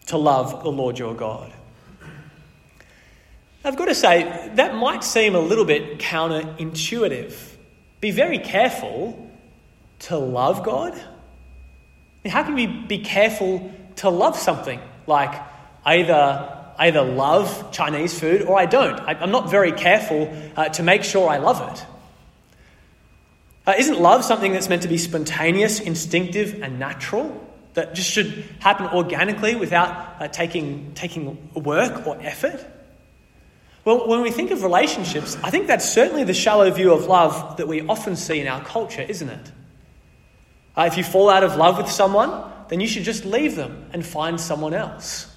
to 0.08 0.18
love 0.18 0.64
the 0.64 0.72
Lord 0.72 1.00
your 1.00 1.14
God. 1.14 1.54
I've 3.64 3.76
got 3.76 3.86
to 3.86 3.96
say, 3.96 4.52
that 4.56 4.76
might 4.76 5.04
seem 5.04 5.36
a 5.36 5.40
little 5.40 5.66
bit 5.66 6.00
counterintuitive. 6.00 7.34
Be 8.00 8.12
very 8.12 8.40
careful 8.40 9.30
to 10.00 10.18
love 10.18 10.64
God. 10.64 11.00
How 12.26 12.44
can 12.44 12.54
we 12.54 12.68
be 12.68 13.00
careful 13.00 13.72
to 13.98 14.10
love 14.10 14.38
something? 14.38 14.80
Like 15.08 15.42
either, 15.86 16.74
either 16.78 17.02
love 17.02 17.72
Chinese 17.72 18.18
food 18.18 18.44
or 18.44 18.58
I 18.58 18.66
don't. 18.66 19.00
I, 19.00 19.24
am 19.24 19.32
not 19.32 19.50
very 19.50 19.72
careful 19.72 20.34
uh, 20.56 20.70
to 20.70 20.84
make 20.84 21.04
sure 21.04 21.30
I 21.30 21.38
love 21.38 21.74
it. 21.74 21.86
Uh, 23.66 23.74
isn't 23.78 24.00
love 24.00 24.26
something 24.26 24.52
that's 24.52 24.68
meant 24.68 24.82
to 24.82 24.88
be 24.88 24.98
spontaneous, 24.98 25.80
instinctive, 25.80 26.62
and 26.62 26.80
natural? 26.80 27.46
That 27.76 27.94
just 27.94 28.10
should 28.10 28.44
happen 28.60 28.88
organically 28.88 29.56
without 29.56 30.22
uh, 30.22 30.28
taking, 30.28 30.92
taking 30.96 31.50
work 31.54 32.08
or 32.08 32.18
effort? 32.22 32.66
Well, 33.86 34.08
when 34.08 34.22
we 34.22 34.32
think 34.32 34.52
of 34.52 34.64
relationships, 34.64 35.38
I 35.44 35.52
think 35.52 35.68
that's 35.68 35.88
certainly 35.88 36.24
the 36.24 36.34
shallow 36.34 36.70
view 36.72 36.94
of 36.94 37.06
love 37.06 37.58
that 37.58 37.68
we 37.68 37.82
often 37.88 38.16
see 38.16 38.40
in 38.40 38.48
our 38.48 38.62
culture, 38.62 39.02
isn't 39.02 39.30
it? 39.30 39.52
Uh, 40.80 40.86
if 40.86 40.96
you 40.96 41.04
fall 41.04 41.30
out 41.30 41.44
of 41.44 41.58
love 41.58 41.78
with 41.78 41.92
someone, 41.92 42.32
then 42.70 42.80
you 42.80 42.88
should 42.88 43.04
just 43.04 43.26
leave 43.26 43.58
them 43.58 43.90
and 43.92 44.06
find 44.06 44.40
someone 44.40 44.74
else. 44.74 45.28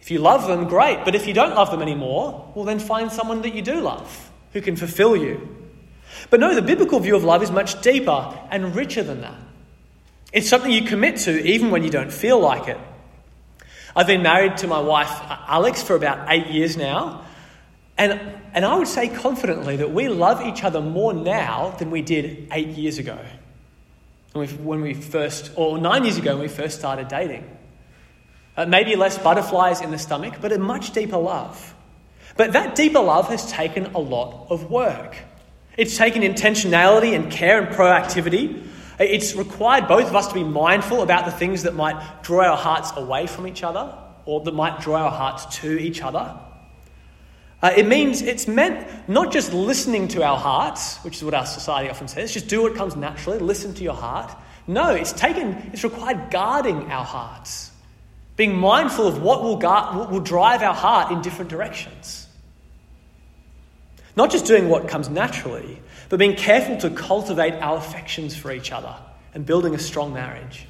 If 0.00 0.10
you 0.10 0.18
love 0.18 0.48
them, 0.48 0.66
great, 0.66 1.04
but 1.04 1.14
if 1.14 1.28
you 1.28 1.32
don't 1.32 1.54
love 1.54 1.70
them 1.70 1.80
anymore, 1.80 2.50
well, 2.52 2.64
then 2.64 2.80
find 2.80 3.12
someone 3.12 3.42
that 3.42 3.54
you 3.54 3.62
do 3.62 3.80
love 3.80 4.30
who 4.52 4.60
can 4.60 4.74
fulfill 4.74 5.16
you. 5.16 5.56
But 6.28 6.40
no, 6.40 6.56
the 6.56 6.62
biblical 6.62 6.98
view 6.98 7.14
of 7.14 7.22
love 7.22 7.40
is 7.40 7.52
much 7.52 7.80
deeper 7.82 8.36
and 8.50 8.74
richer 8.74 9.04
than 9.04 9.20
that. 9.20 9.40
It's 10.32 10.48
something 10.48 10.72
you 10.72 10.82
commit 10.82 11.18
to 11.18 11.46
even 11.46 11.70
when 11.70 11.84
you 11.84 11.90
don't 11.90 12.12
feel 12.12 12.40
like 12.40 12.66
it. 12.66 12.78
I've 13.94 14.08
been 14.08 14.22
married 14.24 14.56
to 14.58 14.66
my 14.66 14.80
wife, 14.80 15.10
Alex, 15.46 15.84
for 15.84 15.94
about 15.94 16.32
eight 16.32 16.48
years 16.48 16.76
now. 16.76 17.24
And, 17.96 18.20
and 18.52 18.64
I 18.64 18.76
would 18.76 18.88
say 18.88 19.06
confidently 19.06 19.76
that 19.76 19.92
we 19.92 20.08
love 20.08 20.42
each 20.42 20.64
other 20.64 20.80
more 20.80 21.14
now 21.14 21.76
than 21.78 21.92
we 21.92 22.02
did 22.02 22.48
eight 22.50 22.70
years 22.70 22.98
ago. 22.98 23.20
When 24.36 24.48
we, 24.48 24.54
when 24.54 24.80
we 24.82 24.94
first, 24.94 25.52
or 25.56 25.78
nine 25.78 26.04
years 26.04 26.18
ago 26.18 26.32
when 26.34 26.42
we 26.42 26.48
first 26.48 26.78
started 26.78 27.08
dating. 27.08 27.44
Uh, 28.56 28.66
maybe 28.66 28.96
less 28.96 29.18
butterflies 29.18 29.80
in 29.80 29.90
the 29.90 29.98
stomach, 29.98 30.34
but 30.40 30.52
a 30.52 30.58
much 30.58 30.92
deeper 30.92 31.18
love. 31.18 31.74
But 32.36 32.52
that 32.52 32.74
deeper 32.74 33.00
love 33.00 33.28
has 33.28 33.50
taken 33.50 33.86
a 33.94 33.98
lot 33.98 34.46
of 34.50 34.70
work. 34.70 35.16
It's 35.76 35.96
taken 35.96 36.22
intentionality 36.22 37.14
and 37.14 37.30
care 37.30 37.62
and 37.62 37.74
proactivity 37.74 38.66
it's 38.98 39.34
required 39.34 39.88
both 39.88 40.08
of 40.08 40.16
us 40.16 40.28
to 40.28 40.34
be 40.34 40.44
mindful 40.44 41.02
about 41.02 41.26
the 41.26 41.30
things 41.30 41.64
that 41.64 41.74
might 41.74 42.22
draw 42.22 42.44
our 42.50 42.56
hearts 42.56 42.92
away 42.96 43.26
from 43.26 43.46
each 43.46 43.62
other 43.62 43.94
or 44.24 44.40
that 44.40 44.54
might 44.54 44.80
draw 44.80 45.04
our 45.04 45.10
hearts 45.10 45.58
to 45.60 45.78
each 45.78 46.02
other. 46.02 46.34
Uh, 47.62 47.72
it 47.74 47.86
means 47.86 48.20
it's 48.22 48.46
meant 48.46 48.86
not 49.08 49.32
just 49.32 49.52
listening 49.52 50.08
to 50.08 50.22
our 50.22 50.36
hearts, 50.36 50.98
which 50.98 51.16
is 51.16 51.24
what 51.24 51.34
our 51.34 51.46
society 51.46 51.88
often 51.88 52.06
says, 52.06 52.32
just 52.32 52.48
do 52.48 52.62
what 52.62 52.74
comes 52.74 52.96
naturally, 52.96 53.38
listen 53.38 53.72
to 53.74 53.82
your 53.82 53.94
heart. 53.94 54.30
No, 54.66 54.90
it's 54.90 55.12
taken, 55.12 55.70
it's 55.72 55.84
required 55.84 56.30
guarding 56.30 56.90
our 56.90 57.04
hearts, 57.04 57.70
being 58.36 58.54
mindful 58.54 59.06
of 59.06 59.22
what 59.22 59.42
will, 59.42 59.56
guard, 59.56 59.96
what 59.96 60.10
will 60.10 60.20
drive 60.20 60.62
our 60.62 60.74
heart 60.74 61.12
in 61.12 61.22
different 61.22 61.50
directions. 61.50 62.26
Not 64.16 64.30
just 64.30 64.46
doing 64.46 64.68
what 64.68 64.88
comes 64.88 65.08
naturally, 65.08 65.80
but 66.08 66.18
being 66.18 66.36
careful 66.36 66.76
to 66.78 66.90
cultivate 66.90 67.54
our 67.54 67.78
affections 67.78 68.36
for 68.36 68.52
each 68.52 68.72
other 68.72 68.94
and 69.34 69.44
building 69.44 69.74
a 69.74 69.78
strong 69.78 70.12
marriage. 70.12 70.66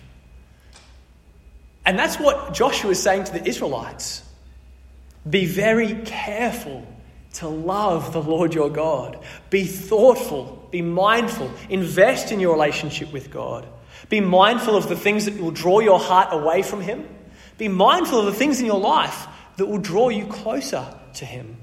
And 1.84 1.98
that's 1.98 2.18
what 2.18 2.52
Joshua 2.52 2.90
is 2.90 3.02
saying 3.02 3.24
to 3.24 3.32
the 3.32 3.46
Israelites. 3.46 4.22
Be 5.28 5.46
very 5.46 6.02
careful 6.04 6.86
to 7.34 7.48
love 7.48 8.12
the 8.12 8.22
Lord 8.22 8.54
your 8.54 8.70
God. 8.70 9.18
Be 9.50 9.64
thoughtful, 9.64 10.68
be 10.70 10.82
mindful, 10.82 11.50
invest 11.68 12.32
in 12.32 12.40
your 12.40 12.52
relationship 12.52 13.12
with 13.12 13.30
God. 13.30 13.66
Be 14.08 14.20
mindful 14.20 14.76
of 14.76 14.88
the 14.88 14.96
things 14.96 15.24
that 15.24 15.38
will 15.40 15.50
draw 15.50 15.80
your 15.80 15.98
heart 15.98 16.28
away 16.32 16.62
from 16.62 16.80
Him. 16.80 17.08
Be 17.58 17.68
mindful 17.68 18.20
of 18.20 18.26
the 18.26 18.32
things 18.32 18.60
in 18.60 18.66
your 18.66 18.80
life 18.80 19.26
that 19.56 19.66
will 19.66 19.78
draw 19.78 20.08
you 20.08 20.26
closer 20.26 20.86
to 21.14 21.24
Him. 21.24 21.56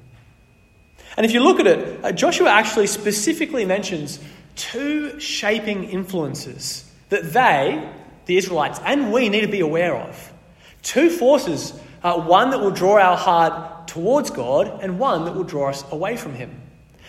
And 1.15 1.25
if 1.25 1.31
you 1.31 1.41
look 1.41 1.59
at 1.59 1.67
it, 1.67 2.03
uh, 2.03 2.11
Joshua 2.11 2.49
actually 2.49 2.87
specifically 2.87 3.65
mentions 3.65 4.19
two 4.55 5.19
shaping 5.19 5.85
influences 5.85 6.89
that 7.09 7.33
they, 7.33 7.91
the 8.25 8.37
Israelites, 8.37 8.79
and 8.83 9.11
we 9.11 9.29
need 9.29 9.41
to 9.41 9.47
be 9.47 9.59
aware 9.59 9.95
of. 9.95 10.33
Two 10.81 11.09
forces, 11.09 11.79
uh, 12.03 12.19
one 12.19 12.49
that 12.49 12.59
will 12.59 12.71
draw 12.71 12.99
our 12.99 13.17
heart 13.17 13.87
towards 13.87 14.29
God 14.29 14.81
and 14.81 14.99
one 14.99 15.25
that 15.25 15.35
will 15.35 15.43
draw 15.43 15.69
us 15.69 15.83
away 15.91 16.17
from 16.17 16.33
Him. 16.33 16.61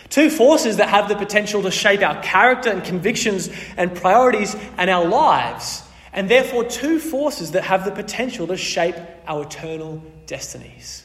Two 0.09 0.29
forces 0.29 0.77
that 0.77 0.89
have 0.89 1.09
the 1.09 1.15
potential 1.15 1.63
to 1.63 1.71
shape 1.71 2.01
our 2.01 2.21
character 2.21 2.69
and 2.69 2.83
convictions 2.83 3.49
and 3.75 3.95
priorities 3.95 4.55
and 4.77 4.89
our 4.89 5.05
lives, 5.05 5.83
and 6.13 6.29
therefore 6.29 6.63
two 6.63 6.99
forces 6.99 7.51
that 7.51 7.63
have 7.63 7.85
the 7.85 7.91
potential 7.91 8.47
to 8.47 8.57
shape 8.57 8.95
our 9.27 9.43
eternal 9.43 10.01
destinies. 10.27 11.03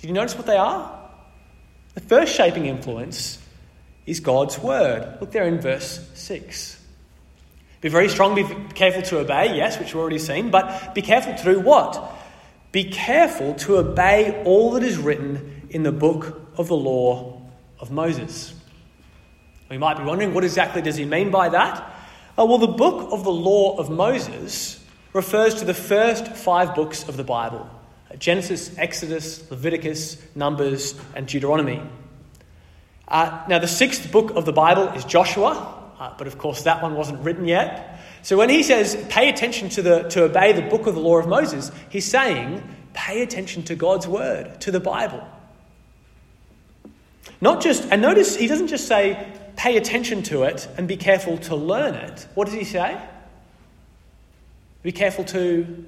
Did 0.00 0.08
you 0.08 0.14
notice 0.14 0.36
what 0.36 0.46
they 0.46 0.56
are? 0.56 0.98
The 1.94 2.00
first 2.00 2.34
shaping 2.34 2.66
influence 2.66 3.38
is 4.06 4.20
God's 4.20 4.58
word. 4.58 5.18
Look 5.20 5.32
there 5.32 5.46
in 5.46 5.60
verse 5.60 6.08
6. 6.14 6.78
Be 7.80 7.88
very 7.88 8.08
strong, 8.08 8.34
be 8.34 8.44
careful 8.74 9.02
to 9.02 9.18
obey, 9.18 9.56
yes, 9.56 9.78
which 9.78 9.94
we've 9.94 10.00
already 10.00 10.18
seen, 10.18 10.50
but 10.50 10.94
be 10.94 11.02
careful 11.02 11.34
to 11.34 11.44
do 11.44 11.60
what? 11.60 12.17
Be 12.72 12.84
careful 12.84 13.54
to 13.54 13.78
obey 13.78 14.42
all 14.44 14.72
that 14.72 14.82
is 14.82 14.98
written 14.98 15.68
in 15.70 15.82
the 15.82 15.92
book 15.92 16.40
of 16.56 16.68
the 16.68 16.76
law 16.76 17.42
of 17.80 17.90
Moses. 17.90 18.54
We 19.70 19.78
might 19.78 19.98
be 19.98 20.04
wondering, 20.04 20.34
what 20.34 20.44
exactly 20.44 20.82
does 20.82 20.96
he 20.96 21.04
mean 21.04 21.30
by 21.30 21.50
that? 21.50 21.94
Oh, 22.36 22.46
well, 22.46 22.58
the 22.58 22.66
book 22.68 23.12
of 23.12 23.24
the 23.24 23.32
law 23.32 23.76
of 23.78 23.90
Moses 23.90 24.82
refers 25.12 25.56
to 25.56 25.64
the 25.64 25.74
first 25.74 26.28
five 26.28 26.74
books 26.74 27.08
of 27.08 27.16
the 27.16 27.24
Bible 27.24 27.68
Genesis, 28.18 28.76
Exodus, 28.78 29.50
Leviticus, 29.50 30.16
Numbers, 30.34 30.94
and 31.14 31.26
Deuteronomy. 31.26 31.82
Uh, 33.06 33.44
now, 33.48 33.58
the 33.58 33.68
sixth 33.68 34.10
book 34.10 34.30
of 34.30 34.44
the 34.44 34.52
Bible 34.52 34.88
is 34.88 35.04
Joshua, 35.04 35.92
uh, 35.98 36.14
but 36.16 36.26
of 36.26 36.38
course, 36.38 36.62
that 36.62 36.82
one 36.82 36.94
wasn't 36.94 37.20
written 37.20 37.46
yet. 37.46 37.97
So 38.22 38.36
when 38.36 38.50
he 38.50 38.62
says, 38.62 38.96
pay 39.08 39.28
attention 39.28 39.68
to, 39.70 39.82
the, 39.82 40.02
to 40.10 40.24
obey 40.24 40.52
the 40.52 40.62
book 40.62 40.86
of 40.86 40.94
the 40.94 41.00
law 41.00 41.18
of 41.18 41.28
Moses, 41.28 41.70
he's 41.88 42.04
saying, 42.04 42.62
pay 42.92 43.22
attention 43.22 43.62
to 43.64 43.74
God's 43.74 44.06
word, 44.08 44.60
to 44.62 44.70
the 44.70 44.80
Bible. 44.80 45.26
Not 47.40 47.62
just, 47.62 47.88
and 47.90 48.02
notice 48.02 48.36
he 48.36 48.48
doesn't 48.48 48.68
just 48.68 48.88
say, 48.88 49.32
pay 49.56 49.76
attention 49.76 50.22
to 50.24 50.42
it 50.42 50.68
and 50.76 50.88
be 50.88 50.96
careful 50.96 51.38
to 51.38 51.56
learn 51.56 51.94
it. 51.94 52.26
What 52.34 52.46
does 52.46 52.54
he 52.54 52.64
say? 52.64 53.00
Be 54.82 54.92
careful 54.92 55.24
to 55.24 55.86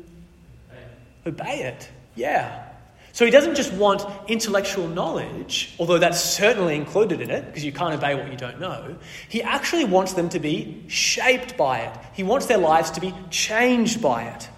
obey 1.27 1.63
it. 1.65 1.89
Yeah. 2.15 2.70
So 3.12 3.25
he 3.25 3.31
doesn't 3.31 3.57
just 3.57 3.73
want 3.73 4.05
intellectual 4.29 4.87
knowledge, 4.88 5.75
although 5.79 5.99
that's 5.99 6.21
certainly 6.21 6.76
included 6.76 7.21
in 7.21 7.31
it, 7.31 7.47
because 7.47 7.64
you 7.64 7.73
can't 7.73 7.95
obey 7.95 8.14
what 8.14 8.31
you 8.31 8.37
don't 8.37 8.61
know. 8.61 8.97
He 9.29 9.43
actually 9.43 9.85
wants 9.85 10.12
them 10.12 10.29
to 10.31 10.38
be 10.38 10.85
shaped 10.88 11.57
by 11.57 11.81
it. 11.81 11.99
He 12.12 12.23
wants 12.23 12.47
their 12.47 12.59
lives 12.59 12.93
to 12.93 13.00
be 13.00 13.12
changed 13.31 14.00
by 14.00 14.25
it. 14.25 14.49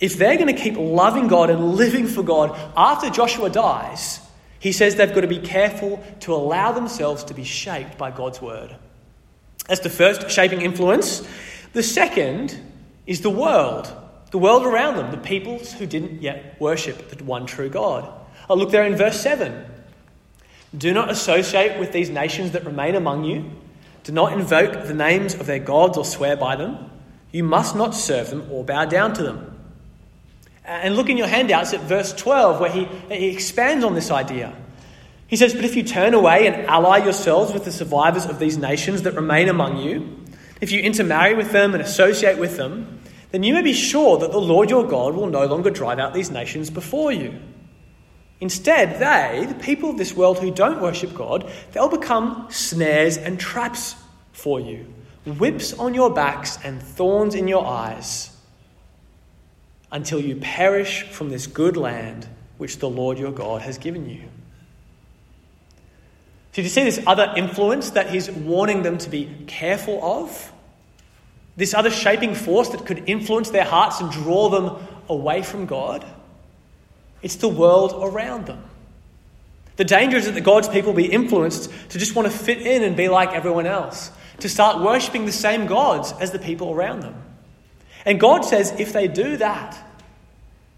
If 0.00 0.18
they're 0.18 0.36
going 0.36 0.54
to 0.54 0.60
keep 0.60 0.76
loving 0.76 1.28
God 1.28 1.48
and 1.50 1.74
living 1.74 2.08
for 2.08 2.24
God 2.24 2.58
after 2.76 3.08
Joshua 3.08 3.48
dies, 3.48 4.18
he 4.58 4.72
says 4.72 4.96
they've 4.96 5.14
got 5.14 5.20
to 5.20 5.28
be 5.28 5.38
careful 5.38 6.02
to 6.20 6.34
allow 6.34 6.72
themselves 6.72 7.22
to 7.24 7.34
be 7.34 7.44
shaped 7.44 7.96
by 7.96 8.10
God's 8.10 8.42
word. 8.42 8.74
That's 9.68 9.80
the 9.80 9.90
first 9.90 10.28
shaping 10.28 10.62
influence. 10.62 11.26
The 11.72 11.84
second 11.84 12.60
is 13.06 13.20
the 13.20 13.30
world 13.30 13.92
the 14.32 14.38
world 14.38 14.64
around 14.64 14.96
them, 14.96 15.10
the 15.10 15.18
peoples 15.18 15.72
who 15.74 15.86
didn't 15.86 16.22
yet 16.22 16.56
worship 16.58 17.10
the 17.10 17.22
one 17.22 17.46
true 17.46 17.68
God. 17.68 18.12
Look 18.48 18.70
there 18.70 18.84
in 18.84 18.96
verse 18.96 19.20
7. 19.20 19.64
Do 20.76 20.92
not 20.92 21.10
associate 21.10 21.78
with 21.78 21.92
these 21.92 22.10
nations 22.10 22.52
that 22.52 22.64
remain 22.64 22.94
among 22.94 23.24
you. 23.24 23.50
Do 24.04 24.12
not 24.12 24.32
invoke 24.32 24.86
the 24.86 24.94
names 24.94 25.34
of 25.34 25.46
their 25.46 25.58
gods 25.58 25.96
or 25.96 26.04
swear 26.04 26.36
by 26.36 26.56
them. 26.56 26.90
You 27.30 27.44
must 27.44 27.76
not 27.76 27.94
serve 27.94 28.30
them 28.30 28.48
or 28.50 28.64
bow 28.64 28.86
down 28.86 29.14
to 29.14 29.22
them. 29.22 29.48
And 30.64 30.96
look 30.96 31.08
in 31.08 31.16
your 31.16 31.26
handouts 31.26 31.72
at 31.72 31.80
verse 31.80 32.12
12, 32.12 32.60
where 32.60 32.70
he, 32.70 32.84
he 33.08 33.28
expands 33.28 33.84
on 33.84 33.94
this 33.94 34.10
idea. 34.10 34.54
He 35.26 35.36
says, 35.36 35.54
But 35.54 35.64
if 35.64 35.76
you 35.76 35.82
turn 35.82 36.14
away 36.14 36.46
and 36.46 36.66
ally 36.66 37.04
yourselves 37.04 37.52
with 37.52 37.64
the 37.64 37.72
survivors 37.72 38.26
of 38.26 38.38
these 38.38 38.56
nations 38.56 39.02
that 39.02 39.14
remain 39.14 39.48
among 39.48 39.78
you, 39.78 40.20
if 40.60 40.72
you 40.72 40.80
intermarry 40.80 41.34
with 41.34 41.52
them 41.52 41.74
and 41.74 41.82
associate 41.82 42.38
with 42.38 42.56
them, 42.56 43.01
then 43.32 43.42
you 43.42 43.54
may 43.54 43.62
be 43.62 43.72
sure 43.72 44.18
that 44.18 44.30
the 44.30 44.40
Lord 44.40 44.70
your 44.70 44.86
God 44.86 45.14
will 45.14 45.26
no 45.26 45.46
longer 45.46 45.70
drive 45.70 45.98
out 45.98 46.12
these 46.12 46.30
nations 46.30 46.68
before 46.70 47.10
you. 47.10 47.40
Instead, 48.40 48.98
they, 49.00 49.46
the 49.46 49.54
people 49.54 49.88
of 49.88 49.96
this 49.96 50.14
world 50.14 50.38
who 50.38 50.50
don't 50.50 50.82
worship 50.82 51.14
God, 51.14 51.50
they'll 51.72 51.88
become 51.88 52.46
snares 52.50 53.16
and 53.16 53.40
traps 53.40 53.94
for 54.32 54.60
you, 54.60 54.86
whips 55.24 55.72
on 55.72 55.94
your 55.94 56.12
backs 56.12 56.58
and 56.62 56.82
thorns 56.82 57.34
in 57.34 57.48
your 57.48 57.64
eyes, 57.64 58.36
until 59.90 60.20
you 60.20 60.36
perish 60.36 61.04
from 61.04 61.30
this 61.30 61.46
good 61.46 61.76
land 61.76 62.28
which 62.58 62.78
the 62.80 62.88
Lord 62.88 63.18
your 63.18 63.32
God 63.32 63.62
has 63.62 63.78
given 63.78 64.08
you. 64.08 64.22
So, 66.52 66.60
you 66.60 66.68
see 66.68 66.84
this 66.84 67.02
other 67.06 67.32
influence 67.34 67.90
that 67.90 68.10
he's 68.10 68.30
warning 68.30 68.82
them 68.82 68.98
to 68.98 69.08
be 69.08 69.44
careful 69.46 70.02
of? 70.02 70.51
This 71.56 71.74
other 71.74 71.90
shaping 71.90 72.34
force 72.34 72.70
that 72.70 72.86
could 72.86 73.08
influence 73.08 73.50
their 73.50 73.64
hearts 73.64 74.00
and 74.00 74.10
draw 74.10 74.48
them 74.48 74.86
away 75.08 75.42
from 75.42 75.66
God? 75.66 76.04
It's 77.22 77.36
the 77.36 77.48
world 77.48 77.94
around 78.02 78.46
them. 78.46 78.64
The 79.76 79.84
danger 79.84 80.16
is 80.16 80.30
that 80.30 80.40
God's 80.42 80.68
people 80.68 80.92
be 80.92 81.10
influenced 81.10 81.70
to 81.90 81.98
just 81.98 82.14
want 82.14 82.30
to 82.30 82.36
fit 82.36 82.58
in 82.58 82.82
and 82.82 82.96
be 82.96 83.08
like 83.08 83.30
everyone 83.30 83.66
else, 83.66 84.10
to 84.40 84.48
start 84.48 84.82
worshipping 84.82 85.24
the 85.24 85.32
same 85.32 85.66
gods 85.66 86.12
as 86.20 86.30
the 86.30 86.38
people 86.38 86.72
around 86.72 87.00
them. 87.00 87.14
And 88.04 88.20
God 88.20 88.44
says 88.44 88.72
if 88.78 88.92
they 88.92 89.08
do 89.08 89.36
that, 89.38 89.78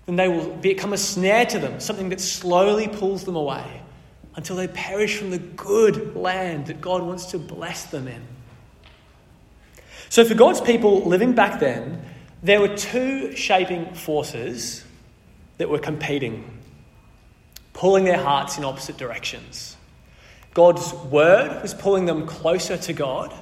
then 0.07 0.17
they 0.17 0.29
will 0.29 0.55
become 0.57 0.93
a 0.93 0.99
snare 0.99 1.47
to 1.47 1.59
them, 1.59 1.81
something 1.81 2.11
that 2.11 2.21
slowly 2.21 2.89
pulls 2.89 3.25
them 3.25 3.37
away 3.37 3.83
until 4.37 4.57
they 4.57 4.69
perish 4.69 5.17
from 5.17 5.31
the 5.31 5.39
good 5.39 6.15
land 6.15 6.67
that 6.67 6.81
God 6.81 7.03
wants 7.03 7.27
to 7.27 7.39
bless 7.39 7.85
them 7.85 8.07
in. 8.07 8.23
So, 10.15 10.25
for 10.25 10.35
God's 10.35 10.61
people 10.61 11.01
living 11.09 11.33
back 11.33 11.59
then, 11.59 12.01
there 12.41 12.61
were 12.61 12.77
two 12.77 13.35
shaping 13.35 13.95
forces 13.95 14.85
that 15.59 15.69
were 15.69 15.81
competing, 15.81 16.61
pulling 17.73 18.05
their 18.05 18.23
hearts 18.23 18.57
in 18.57 18.65
opposite 18.65 18.97
directions. 18.97 19.77
God's 20.53 20.93
word 21.11 21.61
was 21.63 21.75
pulling 21.75 22.07
them 22.07 22.29
closer 22.29 22.77
to 22.77 22.93
God, 22.93 23.35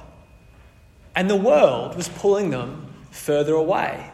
and 1.15 1.29
the 1.29 1.35
world 1.35 1.95
was 1.95 2.09
pulling 2.09 2.49
them 2.49 2.91
further 3.11 3.53
away. 3.53 4.09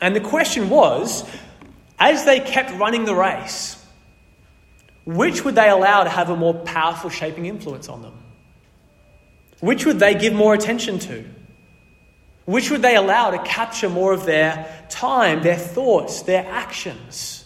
And 0.00 0.16
the 0.16 0.20
question 0.20 0.68
was 0.70 1.24
as 2.00 2.24
they 2.24 2.40
kept 2.40 2.72
running 2.80 3.04
the 3.04 3.14
race, 3.14 3.80
which 5.04 5.44
would 5.44 5.54
they 5.54 5.68
allow 5.68 6.02
to 6.02 6.10
have 6.10 6.30
a 6.30 6.36
more 6.36 6.54
powerful 6.54 7.10
shaping 7.10 7.46
influence 7.46 7.88
on 7.88 8.02
them? 8.02 8.18
Which 9.60 9.86
would 9.86 10.00
they 10.00 10.16
give 10.16 10.32
more 10.34 10.52
attention 10.52 10.98
to? 10.98 11.24
Which 12.44 12.70
would 12.70 12.82
they 12.82 12.96
allow 12.96 13.30
to 13.30 13.38
capture 13.38 13.88
more 13.88 14.12
of 14.12 14.26
their 14.26 14.86
time, 14.90 15.42
their 15.42 15.56
thoughts, 15.56 16.22
their 16.22 16.46
actions? 16.46 17.44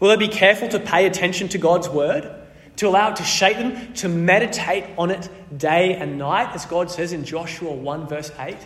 Will 0.00 0.08
they 0.08 0.16
be 0.16 0.28
careful 0.28 0.68
to 0.68 0.80
pay 0.80 1.06
attention 1.06 1.48
to 1.50 1.58
God's 1.58 1.88
word, 1.88 2.28
to 2.76 2.88
allow 2.88 3.10
it 3.10 3.16
to 3.16 3.22
shape 3.22 3.56
them, 3.56 3.94
to 3.94 4.08
meditate 4.08 4.84
on 4.98 5.10
it 5.10 5.28
day 5.56 5.94
and 5.94 6.18
night, 6.18 6.54
as 6.54 6.66
God 6.66 6.90
says 6.90 7.12
in 7.12 7.24
Joshua 7.24 7.72
1, 7.72 8.08
verse 8.08 8.32
8? 8.36 8.56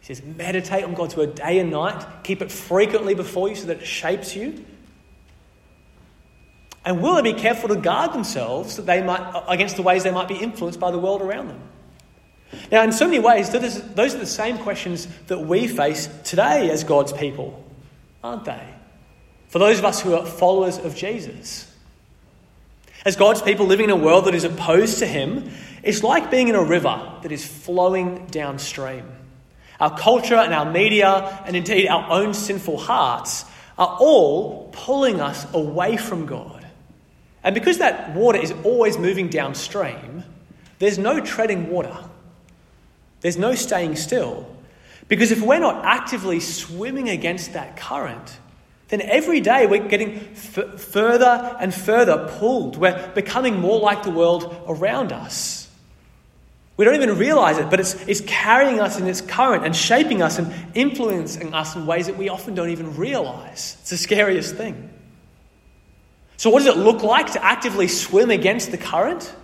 He 0.00 0.14
says, 0.14 0.22
Meditate 0.24 0.82
on 0.82 0.94
God's 0.94 1.16
word 1.16 1.36
day 1.36 1.60
and 1.60 1.70
night, 1.70 2.04
keep 2.24 2.42
it 2.42 2.50
frequently 2.50 3.14
before 3.14 3.48
you 3.48 3.54
so 3.54 3.68
that 3.68 3.78
it 3.78 3.86
shapes 3.86 4.34
you. 4.34 4.64
And 6.84 7.00
will 7.00 7.14
they 7.16 7.32
be 7.32 7.38
careful 7.38 7.68
to 7.68 7.76
guard 7.76 8.12
themselves 8.12 8.76
that 8.76 8.86
they 8.86 9.02
might, 9.02 9.44
against 9.46 9.76
the 9.76 9.82
ways 9.82 10.02
they 10.02 10.10
might 10.10 10.28
be 10.28 10.36
influenced 10.36 10.80
by 10.80 10.90
the 10.90 10.98
world 10.98 11.22
around 11.22 11.48
them? 11.48 11.60
Now, 12.72 12.82
in 12.82 12.92
so 12.92 13.06
many 13.06 13.18
ways, 13.18 13.50
those 13.50 14.14
are 14.14 14.18
the 14.18 14.26
same 14.26 14.58
questions 14.58 15.06
that 15.26 15.40
we 15.40 15.68
face 15.68 16.08
today 16.24 16.70
as 16.70 16.84
God's 16.84 17.12
people, 17.12 17.62
aren't 18.24 18.44
they? 18.44 18.62
For 19.48 19.58
those 19.58 19.78
of 19.78 19.84
us 19.84 20.00
who 20.00 20.14
are 20.14 20.24
followers 20.24 20.78
of 20.78 20.94
Jesus. 20.94 21.70
As 23.04 23.16
God's 23.16 23.42
people 23.42 23.66
living 23.66 23.84
in 23.84 23.90
a 23.90 23.96
world 23.96 24.26
that 24.26 24.34
is 24.34 24.44
opposed 24.44 24.98
to 24.98 25.06
Him, 25.06 25.50
it's 25.82 26.02
like 26.02 26.30
being 26.30 26.48
in 26.48 26.54
a 26.54 26.62
river 26.62 27.12
that 27.22 27.32
is 27.32 27.46
flowing 27.46 28.26
downstream. 28.26 29.04
Our 29.80 29.96
culture 29.96 30.34
and 30.34 30.52
our 30.52 30.70
media, 30.70 31.42
and 31.46 31.54
indeed 31.54 31.86
our 31.88 32.10
own 32.10 32.34
sinful 32.34 32.78
hearts, 32.78 33.44
are 33.78 33.96
all 34.00 34.70
pulling 34.72 35.20
us 35.20 35.46
away 35.54 35.96
from 35.96 36.26
God. 36.26 36.66
And 37.44 37.54
because 37.54 37.78
that 37.78 38.14
water 38.14 38.38
is 38.38 38.52
always 38.64 38.98
moving 38.98 39.28
downstream, 39.28 40.24
there's 40.80 40.98
no 40.98 41.20
treading 41.20 41.70
water. 41.70 41.96
There's 43.20 43.36
no 43.36 43.54
staying 43.54 43.96
still. 43.96 44.48
Because 45.08 45.30
if 45.30 45.40
we're 45.40 45.58
not 45.58 45.84
actively 45.84 46.40
swimming 46.40 47.08
against 47.08 47.54
that 47.54 47.76
current, 47.76 48.38
then 48.88 49.00
every 49.02 49.40
day 49.40 49.66
we're 49.66 49.86
getting 49.86 50.18
f- 50.32 50.80
further 50.80 51.56
and 51.60 51.74
further 51.74 52.28
pulled. 52.38 52.76
We're 52.76 53.10
becoming 53.14 53.58
more 53.60 53.80
like 53.80 54.02
the 54.02 54.10
world 54.10 54.64
around 54.66 55.12
us. 55.12 55.68
We 56.76 56.84
don't 56.84 56.94
even 56.94 57.18
realize 57.18 57.58
it, 57.58 57.70
but 57.70 57.80
it's, 57.80 57.94
it's 58.06 58.20
carrying 58.20 58.80
us 58.80 59.00
in 59.00 59.06
its 59.06 59.20
current 59.20 59.64
and 59.64 59.74
shaping 59.74 60.22
us 60.22 60.38
and 60.38 60.54
influencing 60.74 61.52
us 61.52 61.74
in 61.74 61.86
ways 61.86 62.06
that 62.06 62.16
we 62.16 62.28
often 62.28 62.54
don't 62.54 62.70
even 62.70 62.96
realize. 62.96 63.76
It's 63.80 63.90
the 63.90 63.96
scariest 63.96 64.54
thing. 64.54 64.88
So, 66.36 66.50
what 66.50 66.60
does 66.60 66.68
it 66.68 66.78
look 66.78 67.02
like 67.02 67.32
to 67.32 67.44
actively 67.44 67.88
swim 67.88 68.30
against 68.30 68.70
the 68.70 68.78
current? 68.78 69.34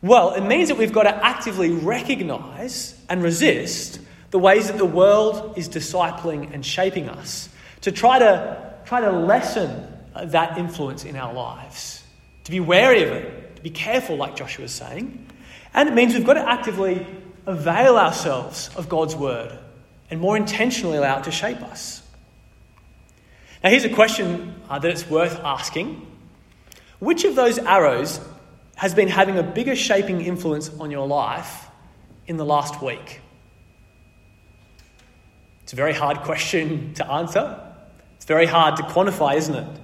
Well, 0.00 0.34
it 0.34 0.42
means 0.42 0.68
that 0.68 0.78
we've 0.78 0.92
got 0.92 1.04
to 1.04 1.24
actively 1.24 1.70
recognize 1.70 2.94
and 3.08 3.22
resist 3.22 4.00
the 4.30 4.38
ways 4.38 4.68
that 4.68 4.78
the 4.78 4.84
world 4.84 5.56
is 5.56 5.68
discipling 5.68 6.52
and 6.54 6.64
shaping 6.64 7.08
us 7.08 7.48
to 7.80 7.92
try 7.92 8.18
to, 8.18 8.74
try 8.84 9.00
to 9.00 9.10
lessen 9.10 9.86
that 10.14 10.58
influence 10.58 11.04
in 11.04 11.16
our 11.16 11.32
lives, 11.32 12.02
to 12.44 12.50
be 12.50 12.60
wary 12.60 13.02
of 13.02 13.10
it, 13.10 13.56
to 13.56 13.62
be 13.62 13.70
careful, 13.70 14.16
like 14.16 14.36
Joshua 14.36 14.64
was 14.64 14.72
saying. 14.72 15.26
And 15.74 15.88
it 15.88 15.94
means 15.94 16.14
we've 16.14 16.24
got 16.24 16.34
to 16.34 16.48
actively 16.48 17.06
avail 17.46 17.96
ourselves 17.96 18.70
of 18.76 18.88
God's 18.88 19.16
word 19.16 19.58
and 20.10 20.20
more 20.20 20.36
intentionally 20.36 20.96
allow 20.98 21.18
it 21.18 21.24
to 21.24 21.30
shape 21.30 21.60
us. 21.62 22.02
Now, 23.62 23.70
here's 23.70 23.84
a 23.84 23.88
question 23.88 24.54
uh, 24.68 24.78
that 24.78 24.90
it's 24.90 25.08
worth 25.08 25.38
asking 25.40 26.06
Which 27.00 27.24
of 27.24 27.34
those 27.34 27.58
arrows 27.58 28.20
has 28.78 28.94
been 28.94 29.08
having 29.08 29.36
a 29.36 29.42
bigger 29.42 29.74
shaping 29.74 30.20
influence 30.20 30.70
on 30.78 30.88
your 30.92 31.06
life 31.06 31.66
in 32.28 32.36
the 32.36 32.44
last 32.44 32.80
week? 32.80 33.20
It's 35.64 35.72
a 35.72 35.76
very 35.76 35.92
hard 35.92 36.18
question 36.18 36.94
to 36.94 37.10
answer. 37.10 37.60
It's 38.16 38.24
very 38.24 38.46
hard 38.46 38.76
to 38.76 38.84
quantify, 38.84 39.34
isn't 39.36 39.54
it? 39.56 39.80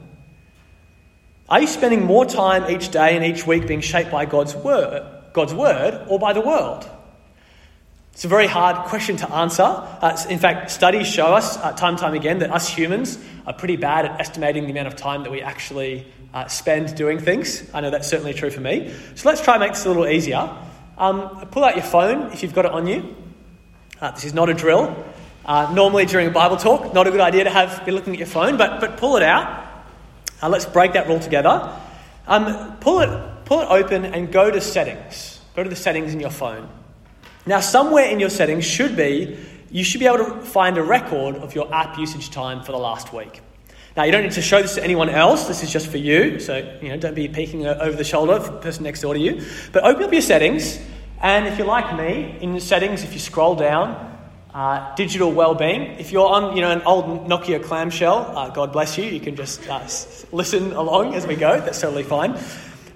Are 1.49 1.61
you 1.61 1.67
spending 1.67 2.05
more 2.05 2.25
time 2.25 2.71
each 2.71 2.91
day 2.91 3.17
and 3.17 3.25
each 3.25 3.45
week 3.45 3.67
being 3.67 3.81
shaped 3.81 4.13
by 4.13 4.27
God's 4.27 4.55
word, 4.55 5.05
God's 5.33 5.53
word 5.53 6.07
or 6.09 6.21
by 6.21 6.33
the 6.33 6.41
world? 6.41 6.89
It's 8.13 8.25
a 8.25 8.29
very 8.29 8.47
hard 8.47 8.87
question 8.87 9.17
to 9.17 9.31
answer. 9.35 9.65
Uh, 9.65 10.17
in 10.31 10.39
fact, 10.39 10.71
studies 10.71 11.09
show 11.09 11.35
us 11.35 11.57
uh, 11.57 11.73
time 11.73 11.95
and 11.95 11.99
time 11.99 12.15
again 12.15 12.39
that 12.39 12.53
us 12.53 12.69
humans 12.69 13.19
are 13.47 13.53
pretty 13.53 13.77
bad 13.77 14.07
at 14.07 14.21
estimating 14.21 14.65
the 14.65 14.71
amount 14.71 14.89
of 14.89 14.97
time 14.97 15.23
that 15.23 15.33
we 15.33 15.41
actually 15.43 16.07
uh, 16.33 16.47
spend 16.49 16.95
doing 16.97 17.19
things. 17.19 17.69
I 17.73 17.81
know 17.81 17.91
that's 17.91 18.09
certainly 18.09 18.35
true 18.35 18.51
for 18.51 18.61
me. 18.61 18.93
So 19.15 19.29
let's 19.29 19.41
try 19.41 19.55
and 19.55 19.61
make 19.61 19.73
this 19.73 19.85
a 19.85 19.89
little 19.89 20.07
easier. 20.07 20.51
Um, 20.97 21.47
pull 21.51 21.65
out 21.65 21.77
your 21.77 21.85
phone 21.85 22.33
if 22.33 22.43
you've 22.43 22.55
got 22.55 22.65
it 22.65 22.73
on 22.73 22.87
you. 22.87 23.15
Uh, 24.01 24.11
this 24.13 24.25
is 24.25 24.35
not 24.35 24.49
a 24.49 24.55
drill. 24.55 25.05
Uh, 25.45 25.71
normally 25.75 26.07
during 26.07 26.27
a 26.27 26.31
Bible 26.31 26.57
talk, 26.57 26.95
not 26.95 27.07
a 27.07 27.11
good 27.11 27.21
idea 27.21 27.45
to 27.45 27.51
have 27.51 27.85
be 27.85 27.93
looking 27.93 28.15
at 28.15 28.19
your 28.19 28.29
phone, 28.29 28.57
but, 28.57 28.81
but 28.81 28.97
pull 28.97 29.17
it 29.17 29.23
out. 29.23 29.65
Uh, 30.43 30.49
let's 30.49 30.65
break 30.65 30.95
that 30.95 31.07
rule 31.07 31.21
together. 31.21 31.79
Um, 32.27 32.77
pull, 32.79 33.01
it, 33.01 33.45
pull 33.45 33.61
it 33.61 33.69
open 33.69 34.07
and 34.07 34.33
go 34.33 34.51
to 34.51 34.61
settings. 34.61 35.41
Go 35.55 35.63
to 35.63 35.69
the 35.69 35.77
settings 35.77 36.15
in 36.15 36.21
your 36.21 36.31
phone. 36.31 36.69
Now, 37.47 37.61
somewhere 37.61 38.07
in 38.07 38.21
your 38.21 38.31
settings 38.31 38.65
should 38.65 38.97
be, 38.97 39.39
you 39.75 39.83
should 39.83 39.99
be 39.99 40.07
able 40.07 40.19
to 40.19 40.41
find 40.41 40.79
a 40.79 40.83
record 40.85 41.35
of 41.35 41.57
your 41.57 41.75
app 41.75 41.99
usage 41.99 42.31
time 42.31 42.63
for 42.63 42.71
the 42.71 42.79
last 42.79 43.13
week. 43.13 43.43
Now, 43.97 44.05
you 44.05 44.13
don't 44.13 44.23
need 44.23 44.31
to 44.33 44.43
show 44.43 44.63
this 44.63 44.77
to 44.77 44.85
anyone 44.85 45.09
else. 45.09 45.49
This 45.49 45.65
is 45.65 45.73
just 45.73 45.89
for 45.89 45.99
you. 45.99 46.39
So, 46.39 46.79
you 46.81 46.91
know, 46.91 46.97
don't 46.97 47.17
be 47.17 47.27
peeking 47.27 47.67
over 47.67 47.97
the 47.97 48.05
shoulder 48.05 48.35
of 48.35 48.45
the 48.45 48.53
person 48.53 48.85
next 48.85 49.01
door 49.01 49.15
to 49.15 49.21
you. 49.21 49.43
But 49.73 49.83
open 49.83 50.05
up 50.05 50.13
your 50.13 50.23
settings. 50.23 50.79
And 51.21 51.49
if 51.49 51.59
you're 51.59 51.67
like 51.67 51.97
me, 51.97 52.39
in 52.41 52.53
the 52.53 52.61
settings, 52.61 53.03
if 53.03 53.15
you 53.15 53.19
scroll 53.19 53.57
down, 53.57 54.17
uh, 54.55 54.95
digital 54.95 55.33
well-being. 55.33 55.99
If 55.99 56.13
you're 56.13 56.29
on, 56.29 56.55
you 56.55 56.63
know, 56.63 56.71
an 56.71 56.83
old 56.83 57.27
Nokia 57.27 57.61
clamshell, 57.61 58.33
uh, 58.37 58.51
God 58.51 58.73
bless 58.73 58.97
you. 58.97 59.07
You 59.07 59.19
can 59.19 59.35
just 59.35 59.69
uh, 59.69 59.81
listen 60.31 60.73
along 60.73 61.15
as 61.15 61.27
we 61.27 61.35
go. 61.35 61.61
That's 61.61 61.81
totally 61.81 62.05
fine. 62.05 62.39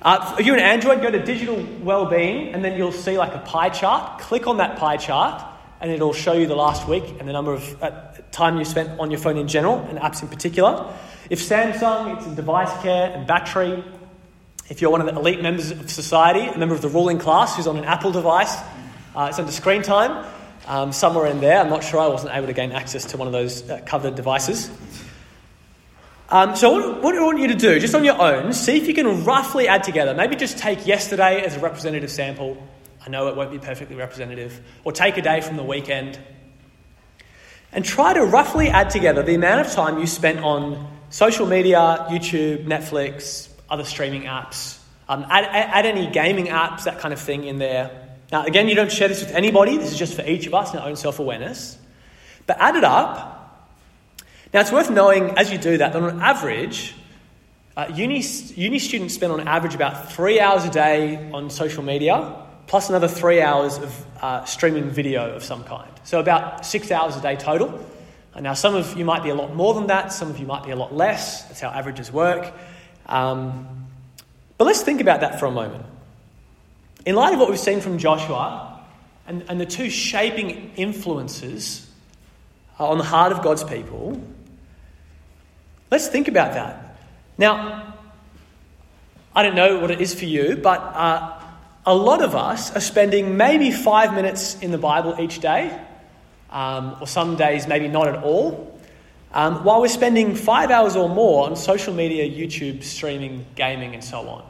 Uh, 0.01 0.37
if 0.39 0.47
you're 0.47 0.55
an 0.55 0.63
Android, 0.63 1.03
go 1.03 1.11
to 1.11 1.21
digital 1.21 1.61
well-being, 1.83 2.55
and 2.55 2.65
then 2.65 2.79
you'll 2.79 2.93
see 2.93 3.19
like 3.19 3.35
a 3.35 3.41
pie 3.41 3.71
chart. 3.71 4.21
Click 4.21 4.47
on 4.47 4.59
that 4.59 4.79
pie 4.79 4.97
chart, 4.97 5.45
and 5.81 5.91
it'll 5.91 6.13
show 6.13 6.33
you 6.33 6.47
the 6.47 6.57
last 6.57 6.89
week 6.89 7.05
and 7.19 7.29
the 7.29 7.33
number 7.33 7.53
of 7.53 7.83
uh, 7.83 7.91
time 8.31 8.59
you 8.59 8.65
spent 8.65 8.99
on 8.99 9.11
your 9.11 9.21
phone 9.21 9.37
in 9.37 9.49
general 9.49 9.79
and 9.89 9.99
apps 9.99 10.23
in 10.23 10.29
particular. 10.29 10.93
If 11.31 11.41
Samsung, 11.41 12.17
it's 12.17 12.27
in 12.27 12.35
device 12.35 12.73
care 12.83 13.13
and 13.15 13.27
battery. 13.27 13.85
If 14.69 14.81
you're 14.81 14.91
one 14.91 15.01
of 15.01 15.07
the 15.07 15.19
elite 15.19 15.43
members 15.43 15.71
of 15.71 15.91
society, 15.91 16.47
a 16.47 16.59
member 16.59 16.75
of 16.75 16.83
the 16.83 16.89
ruling 16.89 17.19
class 17.19 17.57
who's 17.57 17.67
on 17.67 17.77
an 17.77 17.85
Apple 17.85 18.13
device, 18.13 18.55
uh, 19.15 19.27
it's 19.29 19.39
under 19.39 19.53
screen 19.53 19.83
time. 19.83 20.27
Um, 20.67 20.93
somewhere 20.93 21.27
in 21.27 21.41
there, 21.41 21.61
I'm 21.61 21.71
not 21.71 21.83
sure, 21.83 22.01
I 22.01 22.09
wasn't 22.09 22.35
able 22.35 22.47
to 22.47 22.53
gain 22.53 22.73
access 22.73 23.07
to 23.07 23.17
one 23.17 23.27
of 23.27 23.33
those 23.33 23.69
uh, 23.69 23.81
covered 23.87 24.17
devices. 24.17 24.71
Um, 26.31 26.57
so, 26.57 26.73
what, 26.73 27.03
what 27.03 27.15
I 27.15 27.23
want 27.23 27.39
you 27.39 27.49
to 27.49 27.55
do, 27.55 27.81
just 27.81 27.95
on 27.95 28.05
your 28.05 28.21
own, 28.21 28.53
see 28.53 28.77
if 28.77 28.87
you 28.87 28.93
can 28.93 29.25
roughly 29.25 29.67
add 29.67 29.83
together. 29.83 30.13
Maybe 30.13 30.37
just 30.37 30.59
take 30.59 30.87
yesterday 30.87 31.41
as 31.43 31.57
a 31.57 31.61
representative 31.61 32.11
sample. 32.11 32.63
I 33.09 33.11
know 33.11 33.29
it 33.29 33.37
won't 33.37 33.51
be 33.51 33.59
perfectly 33.59 33.97
representative. 33.97 34.61
Or 34.85 34.93
take 34.93 35.17
a 35.17 35.23
day 35.23 35.41
from 35.41 35.57
the 35.57 35.65
weekend. 35.65 36.19
And 37.73 37.85
try 37.85 38.13
to 38.13 38.25
roughly 38.25 38.69
add 38.69 38.91
together 38.91 39.23
the 39.23 39.35
amount 39.35 39.67
of 39.67 39.73
time 39.73 39.99
you 39.99 40.07
spent 40.07 40.41
on 40.41 40.91
social 41.11 41.47
media, 41.47 42.07
YouTube, 42.11 42.67
Netflix, 42.67 43.49
other 43.71 43.85
streaming 43.85 44.23
apps. 44.23 44.79
Um, 45.09 45.25
add, 45.29 45.45
add 45.45 45.87
any 45.87 46.11
gaming 46.11 46.47
apps, 46.47 46.85
that 46.85 46.99
kind 46.99 47.15
of 47.15 47.21
thing 47.21 47.45
in 47.45 47.59
there. 47.59 48.09
Now, 48.31 48.45
again, 48.45 48.69
you 48.69 48.75
don't 48.75 48.93
share 48.93 49.09
this 49.09 49.21
with 49.21 49.35
anybody. 49.35 49.79
This 49.79 49.93
is 49.93 49.99
just 49.99 50.15
for 50.15 50.23
each 50.23 50.47
of 50.47 50.55
us 50.55 50.75
in 50.75 50.79
our 50.79 50.89
own 50.89 50.97
self 50.97 51.19
awareness. 51.19 51.79
But 52.47 52.59
add 52.61 52.77
it 52.77 52.85
up 52.85 53.39
now, 54.53 54.61
it's 54.61 54.73
worth 54.73 54.89
knowing 54.89 55.37
as 55.37 55.53
you 55.53 55.59
do 55.59 55.77
that, 55.77 55.93
that 55.93 56.03
on 56.03 56.23
average, 56.23 56.95
uh, 57.77 57.87
uni, 57.95 58.23
uni 58.23 58.79
students 58.79 59.15
spend 59.15 59.31
on 59.31 59.47
average 59.47 59.75
about 59.75 60.11
three 60.11 60.41
hours 60.41 60.65
a 60.65 60.71
day 60.71 61.31
on 61.33 61.51
social 61.51 61.83
media, 61.83 62.48
plus 62.69 62.89
another 62.89 63.09
three 63.09 63.43
hours 63.43 63.79
of 63.79 64.07
uh, 64.23 64.45
streaming 64.45 64.91
video 64.91 65.35
of 65.35 65.43
some 65.43 65.65
kind. 65.65 65.91
So, 66.05 66.21
about 66.21 66.65
six 66.65 66.91
hours 66.91 67.17
a 67.17 67.21
day 67.21 67.35
total. 67.35 67.85
And 68.35 68.45
now, 68.45 68.55
some 68.55 68.77
of 68.77 68.97
you 68.97 69.05
might 69.05 69.25
be 69.25 69.31
a 69.31 69.35
lot 69.35 69.55
more 69.55 69.75
than 69.75 69.89
that, 69.89 70.13
some 70.13 70.31
of 70.31 70.39
you 70.39 70.47
might 70.47 70.65
be 70.65 70.71
a 70.71 70.77
lot 70.77 70.95
less. 70.95 71.43
That's 71.45 71.61
how 71.61 71.71
averages 71.71 72.13
work. 72.13 72.53
Um, 73.07 73.89
but 74.57 74.67
let's 74.67 74.83
think 74.83 75.01
about 75.01 75.23
that 75.23 75.41
for 75.41 75.47
a 75.47 75.51
moment. 75.51 75.85
In 77.05 77.17
light 77.17 77.35
of 77.35 77.41
what 77.41 77.51
we've 77.51 77.59
seen 77.59 77.81
from 77.81 77.99
Joshua 77.99 78.85
and, 79.27 79.45
and 79.49 79.61
the 79.61 79.67
two 79.67 79.91
shaping 79.91 80.73
influences 80.77 81.85
on 82.79 82.99
the 82.99 83.05
heart 83.05 83.33
of 83.33 83.43
God's 83.43 83.65
people, 83.65 84.23
Let's 85.91 86.09
think 86.09 86.29
about 86.29 86.53
that. 86.53 86.97
Now, 87.39 87.95
I 89.35 89.43
don't 89.43 89.55
know 89.55 89.79
what 89.79 89.91
it 89.91 90.01
is 90.01 90.15
for 90.15 90.27
you, 90.27 90.57
but 90.57 90.81
uh, 90.81 91.38
a 91.87 91.95
lot 91.95 92.23
of 92.23 92.35
us 92.35 92.75
are 92.75 92.81
spending 92.81 93.37
maybe 93.37 93.71
five 93.71 94.15
minutes 94.15 94.59
in 94.61 94.71
the 94.71 94.79
Bible 94.79 95.17
each 95.19 95.41
day, 95.41 95.79
um, 96.51 96.97
or 97.01 97.07
some 97.07 97.37
days 97.37 97.67
maybe 97.67 97.89
not 97.89 98.09
at 98.09 98.23
all, 98.23 98.79
um, 99.33 99.65
while 99.65 99.81
we're 99.81 99.89
spending 99.89 100.35
five 100.35 100.71
hours 100.71 100.97
or 100.97 101.09
more 101.09 101.47
on 101.49 101.57
social 101.57 101.95
media, 101.95 102.29
YouTube, 102.29 102.83
streaming, 102.83 103.47
gaming, 103.55 103.95
and 103.95 104.03
so 104.03 104.29
on. 104.29 104.45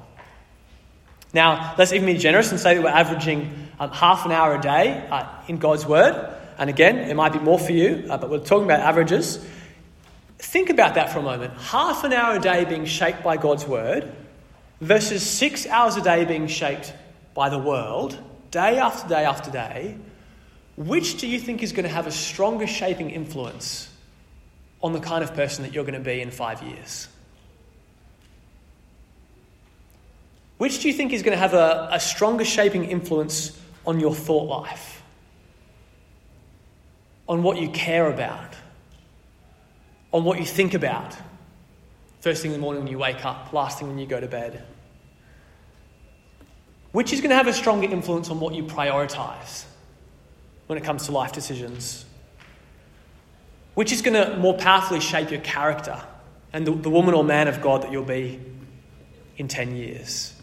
Now, 1.34 1.74
let's 1.76 1.92
even 1.92 2.06
be 2.06 2.16
generous 2.16 2.50
and 2.50 2.58
say 2.58 2.74
that 2.74 2.82
we're 2.82 2.88
averaging 2.88 3.68
um, 3.78 3.90
half 3.90 4.24
an 4.24 4.32
hour 4.32 4.54
a 4.54 4.60
day 4.60 5.06
uh, 5.10 5.26
in 5.46 5.58
God's 5.58 5.84
Word. 5.84 6.34
And 6.56 6.70
again, 6.70 6.98
it 6.98 7.14
might 7.14 7.32
be 7.32 7.38
more 7.38 7.58
for 7.58 7.72
you, 7.72 8.06
uh, 8.08 8.16
but 8.18 8.30
we're 8.30 8.38
talking 8.38 8.64
about 8.64 8.80
averages. 8.80 9.44
Think 10.38 10.70
about 10.70 10.94
that 10.94 11.12
for 11.12 11.18
a 11.18 11.22
moment. 11.22 11.52
Half 11.58 12.04
an 12.04 12.12
hour 12.12 12.36
a 12.36 12.40
day 12.40 12.64
being 12.64 12.84
shaped 12.84 13.22
by 13.22 13.36
God's 13.36 13.66
word 13.66 14.10
versus 14.80 15.28
six 15.28 15.66
hours 15.66 15.96
a 15.96 16.02
day 16.02 16.24
being 16.24 16.46
shaped 16.46 16.92
by 17.38 17.48
the 17.48 17.58
world, 17.58 18.18
day 18.50 18.78
after 18.78 19.08
day 19.08 19.24
after 19.24 19.50
day. 19.50 19.96
Which 20.76 21.18
do 21.20 21.26
you 21.26 21.38
think 21.38 21.62
is 21.62 21.72
going 21.72 21.84
to 21.84 21.94
have 21.94 22.06
a 22.06 22.10
stronger 22.10 22.66
shaping 22.66 23.10
influence 23.10 23.88
on 24.82 24.92
the 24.92 25.00
kind 25.00 25.22
of 25.24 25.32
person 25.34 25.62
that 25.62 25.72
you're 25.72 25.84
going 25.84 25.94
to 25.94 26.00
be 26.00 26.20
in 26.20 26.30
five 26.30 26.62
years? 26.62 27.08
Which 30.58 30.82
do 30.82 30.88
you 30.88 30.94
think 30.94 31.12
is 31.12 31.22
going 31.22 31.36
to 31.36 31.38
have 31.38 31.54
a, 31.54 31.88
a 31.92 32.00
stronger 32.00 32.44
shaping 32.44 32.84
influence 32.84 33.56
on 33.86 34.00
your 34.00 34.14
thought 34.14 34.48
life? 34.48 35.02
On 37.28 37.42
what 37.44 37.58
you 37.58 37.70
care 37.70 38.12
about? 38.12 38.54
on 40.12 40.24
what 40.24 40.38
you 40.38 40.44
think 40.44 40.74
about. 40.74 41.16
First 42.20 42.42
thing 42.42 42.52
in 42.52 42.56
the 42.58 42.60
morning 42.60 42.82
when 42.82 42.90
you 42.90 42.98
wake 42.98 43.24
up, 43.24 43.52
last 43.52 43.78
thing 43.78 43.88
when 43.88 43.98
you 43.98 44.06
go 44.06 44.20
to 44.20 44.26
bed. 44.26 44.64
Which 46.92 47.12
is 47.12 47.20
going 47.20 47.30
to 47.30 47.36
have 47.36 47.46
a 47.46 47.52
stronger 47.52 47.88
influence 47.88 48.30
on 48.30 48.40
what 48.40 48.54
you 48.54 48.64
prioritize 48.64 49.64
when 50.66 50.78
it 50.78 50.84
comes 50.84 51.06
to 51.06 51.12
life 51.12 51.32
decisions? 51.32 52.04
Which 53.74 53.92
is 53.92 54.02
going 54.02 54.14
to 54.14 54.36
more 54.38 54.54
powerfully 54.54 55.00
shape 55.00 55.30
your 55.30 55.40
character 55.40 56.00
and 56.52 56.66
the, 56.66 56.72
the 56.72 56.90
woman 56.90 57.14
or 57.14 57.22
man 57.22 57.46
of 57.48 57.60
God 57.60 57.82
that 57.82 57.92
you'll 57.92 58.04
be 58.04 58.40
in 59.36 59.48
10 59.48 59.76
years? 59.76 60.34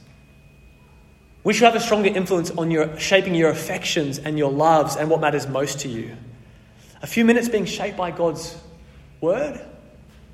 Which 1.43 1.59
will 1.59 1.67
have 1.71 1.75
a 1.75 1.83
stronger 1.83 2.09
influence 2.09 2.51
on 2.51 2.71
your 2.71 2.97
shaping 2.99 3.35
your 3.35 3.49
affections 3.49 4.17
and 4.19 4.37
your 4.37 4.51
loves 4.51 4.95
and 4.95 5.09
what 5.09 5.21
matters 5.21 5.47
most 5.47 5.81
to 5.81 5.89
you? 5.89 6.15
A 7.01 7.07
few 7.07 7.25
minutes 7.25 7.49
being 7.49 7.65
shaped 7.65 7.97
by 7.97 8.11
God's 8.11 8.55
word? 9.21 9.63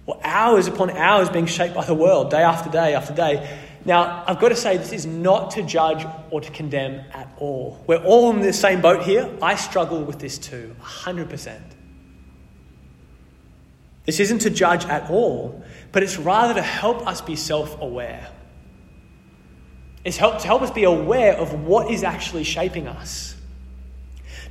Or 0.06 0.20
hours 0.24 0.68
upon 0.68 0.90
hours 0.90 1.30
being 1.30 1.46
shaped 1.46 1.76
by 1.76 1.86
the 1.86 1.94
world, 1.94 2.32
day 2.32 2.44
after 2.44 2.70
day 2.70 2.96
after 2.96 3.14
day. 3.14 3.60
Now, 3.84 4.24
I've 4.28 4.40
got 4.40 4.50
to 4.50 4.56
say, 4.56 4.78
this 4.78 4.92
is 4.92 5.06
not 5.06 5.52
to 5.52 5.64
judge 5.64 6.06
or 6.30 6.42
to 6.42 6.52
condemn 6.52 7.04
at 7.14 7.34
all. 7.38 7.84
We're 7.88 8.04
all 8.04 8.32
in 8.32 8.42
the 8.42 8.54
same 8.54 8.82
boat 8.82 9.04
here. 9.04 9.30
I 9.42 9.56
struggle 9.56 10.04
with 10.04 10.20
this 10.20 10.38
too, 10.38 10.76
100%. 10.82 11.60
This 14.06 14.20
isn't 14.20 14.40
to 14.40 14.50
judge 14.50 14.86
at 14.86 15.10
all, 15.10 15.64
but 15.92 16.04
it's 16.04 16.18
rather 16.18 16.54
to 16.56 16.62
help 16.62 17.08
us 17.08 17.22
be 17.22 17.36
self 17.36 17.80
aware. 17.82 18.28
It's 20.04 20.18
help, 20.18 20.40
to 20.40 20.48
help 20.48 20.64
us 20.64 20.72
be 20.72 20.84
aware 20.84 21.36
of 21.36 21.66
what 21.66 21.92
is 21.92 22.04
actually 22.04 22.44
shaping 22.44 22.88
us. 22.88 23.36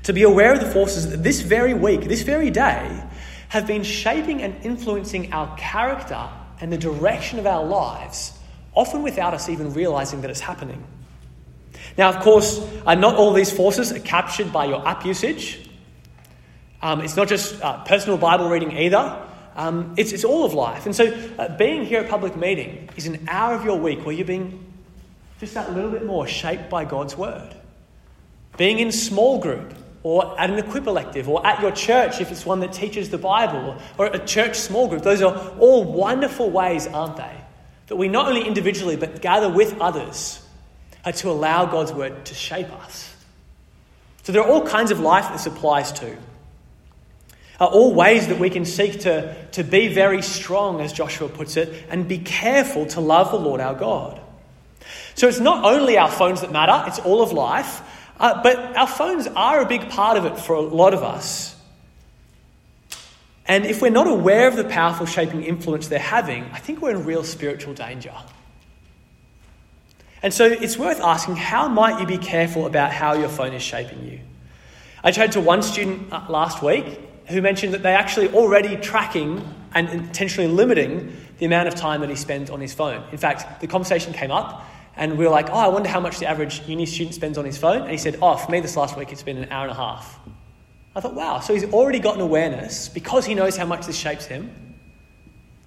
To 0.05 0.13
be 0.13 0.23
aware 0.23 0.53
of 0.53 0.61
the 0.61 0.71
forces 0.71 1.11
that 1.11 1.23
this 1.23 1.41
very 1.41 1.75
week, 1.75 2.03
this 2.03 2.23
very 2.23 2.51
day, 2.51 3.03
have 3.49 3.67
been 3.67 3.83
shaping 3.83 4.43
and 4.43 4.65
influencing 4.65 5.33
our 5.33 5.55
character 5.57 6.29
and 6.61 6.73
the 6.73 6.79
direction 6.79 7.39
of 7.39 7.47
our 7.47 7.65
lives, 7.65 8.39
often 8.75 9.03
without 9.03 9.35
us 9.35 9.49
even 9.49 9.73
realizing 9.75 10.21
that 10.23 10.31
it's 10.31 10.41
happening. 10.41 10.83
Now, 11.99 12.09
of 12.11 12.21
course, 12.21 12.61
uh, 12.87 12.95
not 12.95 13.17
all 13.17 13.33
these 13.33 13.51
forces 13.51 13.93
are 13.93 14.01
captured 14.01 14.53
by 14.53 14.67
your 14.67 14.87
app 14.87 15.05
usage. 15.05 15.69
Um, 16.83 17.01
it's 17.01 17.17
not 17.17 17.29
just 17.29 17.61
uh, 17.61 17.85
personal 17.85 18.17
Bible 18.17 18.49
reading 18.49 18.77
either. 18.77 19.27
Um, 19.57 19.95
it's, 19.99 20.13
it's 20.13 20.25
all 20.25 20.45
of 20.45 20.55
life. 20.55 20.87
And 20.87 20.95
so, 20.95 21.07
uh, 21.39 21.57
being 21.57 21.85
here 21.85 22.01
at 22.01 22.09
public 22.09 22.37
meeting 22.37 22.89
is 22.97 23.07
an 23.07 23.27
hour 23.29 23.55
of 23.55 23.65
your 23.65 23.79
week 23.79 24.07
where 24.07 24.15
you're 24.15 24.25
being 24.25 24.65
just 25.41 25.55
that 25.55 25.73
little 25.75 25.91
bit 25.91 26.07
more 26.07 26.27
shaped 26.27 26.71
by 26.71 26.85
God's 26.85 27.17
word. 27.17 27.55
being 28.61 28.79
in 28.79 28.93
small 28.93 29.39
group, 29.39 29.73
or 30.03 30.39
at 30.39 30.51
an 30.51 30.59
equip 30.59 30.87
elective, 30.87 31.31
or 31.31 31.47
at 31.47 31.63
your 31.63 31.73
church 31.73 32.21
if 32.21 32.31
it's 32.31 32.45
one 32.45 32.61
that 32.61 32.75
teaches 32.75 33.09
the 33.09 33.17
Bible, 33.17 33.77
or 33.97 34.05
a 34.07 34.19
church 34.19 34.55
small 34.59 34.87
group. 34.87 35.03
Those 35.03 35.23
are 35.23 35.35
all 35.59 35.83
wonderful 35.83 36.51
ways, 36.51 36.87
aren't 36.87 37.17
they? 37.17 37.40
That 37.91 37.97
we 37.97 38.07
not 38.07 38.29
only 38.29 38.47
individually 38.47 38.95
but 38.95 39.21
gather 39.21 39.49
with 39.49 39.81
others 39.81 40.41
are 41.05 41.11
to 41.11 41.29
allow 41.29 41.67
God's 41.67 41.93
word 41.93 42.25
to 42.27 42.35
shape 42.35 42.71
us. 42.85 43.13
So 44.23 44.31
there 44.31 44.43
are 44.43 44.49
all 44.49 44.65
kinds 44.65 44.93
of 44.93 45.01
life 45.01 45.33
this 45.33 45.47
applies 45.47 45.91
to. 45.95 46.17
Are 47.59 47.67
all 47.67 47.93
ways 47.93 48.29
that 48.29 48.39
we 48.39 48.49
can 48.49 48.65
seek 48.65 49.01
to, 49.01 49.35
to 49.53 49.65
be 49.65 49.89
very 49.89 50.23
strong, 50.23 50.81
as 50.81 50.93
Joshua 50.93 51.29
puts 51.29 51.57
it, 51.57 51.85
and 51.91 52.07
be 52.07 52.19
careful 52.19 52.87
to 52.87 53.01
love 53.01 53.33
the 53.33 53.41
Lord 53.41 53.61
our 53.61 53.75
God. 53.75 54.21
So 55.17 55.27
it's 55.27 55.41
not 55.41 55.65
only 55.65 55.99
our 55.99 56.13
phones 56.13 56.43
that 56.43 56.53
matter, 56.53 56.85
it's 56.87 57.01
all 57.01 57.23
of 57.23 57.33
life. 57.33 57.83
Uh, 58.21 58.41
but 58.41 58.77
our 58.77 58.87
phones 58.87 59.27
are 59.27 59.63
a 59.63 59.67
big 59.67 59.91
part 59.91 60.17
of 60.17 60.27
it 60.27 60.39
for 60.39 60.55
a 60.55 60.61
lot 60.61 60.95
of 60.95 61.03
us. 61.03 61.57
And 63.51 63.67
if 63.67 63.83
we're 63.83 63.91
not 63.91 64.07
aware 64.07 64.47
of 64.47 64.55
the 64.55 64.63
powerful 64.63 65.07
shaping 65.07 65.43
influence 65.43 65.89
they're 65.89 65.99
having, 65.99 66.45
I 66.53 66.61
think 66.61 66.81
we're 66.81 66.93
in 66.93 67.05
real 67.05 67.25
spiritual 67.25 67.75
danger. 67.75 68.15
And 70.23 70.33
so 70.33 70.45
it's 70.45 70.79
worth 70.79 71.01
asking 71.01 71.35
how 71.35 71.67
might 71.67 71.99
you 71.99 72.07
be 72.07 72.17
careful 72.17 72.65
about 72.65 72.93
how 72.93 73.15
your 73.15 73.29
phone 73.29 73.53
is 73.53 73.61
shaping 73.61 74.05
you? 74.05 74.21
I 75.03 75.11
chatted 75.11 75.33
to 75.33 75.41
one 75.41 75.63
student 75.63 76.13
uh, 76.13 76.27
last 76.29 76.63
week 76.63 77.01
who 77.27 77.43
mentioned 77.43 77.75
that 77.75 77.83
they're 77.83 77.99
actually 77.99 78.29
already 78.29 78.77
tracking 78.77 79.45
and 79.75 79.89
intentionally 79.89 80.49
limiting 80.49 81.17
the 81.39 81.47
amount 81.47 81.67
of 81.67 81.75
time 81.75 82.03
that 82.03 82.11
he 82.11 82.15
spends 82.15 82.51
on 82.51 82.61
his 82.61 82.73
phone. 82.73 83.03
In 83.11 83.19
fact, 83.19 83.61
the 83.61 83.67
conversation 83.67 84.13
came 84.13 84.31
up 84.31 84.65
and 84.95 85.19
we 85.19 85.25
were 85.25 85.31
like, 85.33 85.51
oh, 85.51 85.55
I 85.55 85.67
wonder 85.67 85.89
how 85.89 85.99
much 85.99 86.21
the 86.21 86.27
average 86.27 86.63
uni 86.69 86.87
student 86.87 87.17
spends 87.17 87.37
on 87.37 87.45
his 87.45 87.59
phone. 87.59 87.83
And 87.83 87.91
he 87.91 87.99
said, 87.99 88.17
oh, 88.23 88.37
for 88.37 88.49
me 88.53 88.61
this 88.61 88.77
last 88.77 88.97
week 88.97 89.11
it's 89.11 89.25
been 89.25 89.39
an 89.39 89.51
hour 89.51 89.65
and 89.65 89.73
a 89.73 89.75
half. 89.75 90.21
I 90.95 91.01
thought, 91.01 91.15
wow, 91.15 91.41
so 91.41 91.55
he's 91.55 91.65
already 91.73 92.01
got 92.01 92.17
an 92.17 92.21
awareness 92.21 92.89
because 92.89 93.25
he 93.25 93.35
knows 93.35 93.57
how 93.57 93.65
much 93.65 93.87
this 93.87 93.97
shapes 93.97 94.27
him 94.27 94.77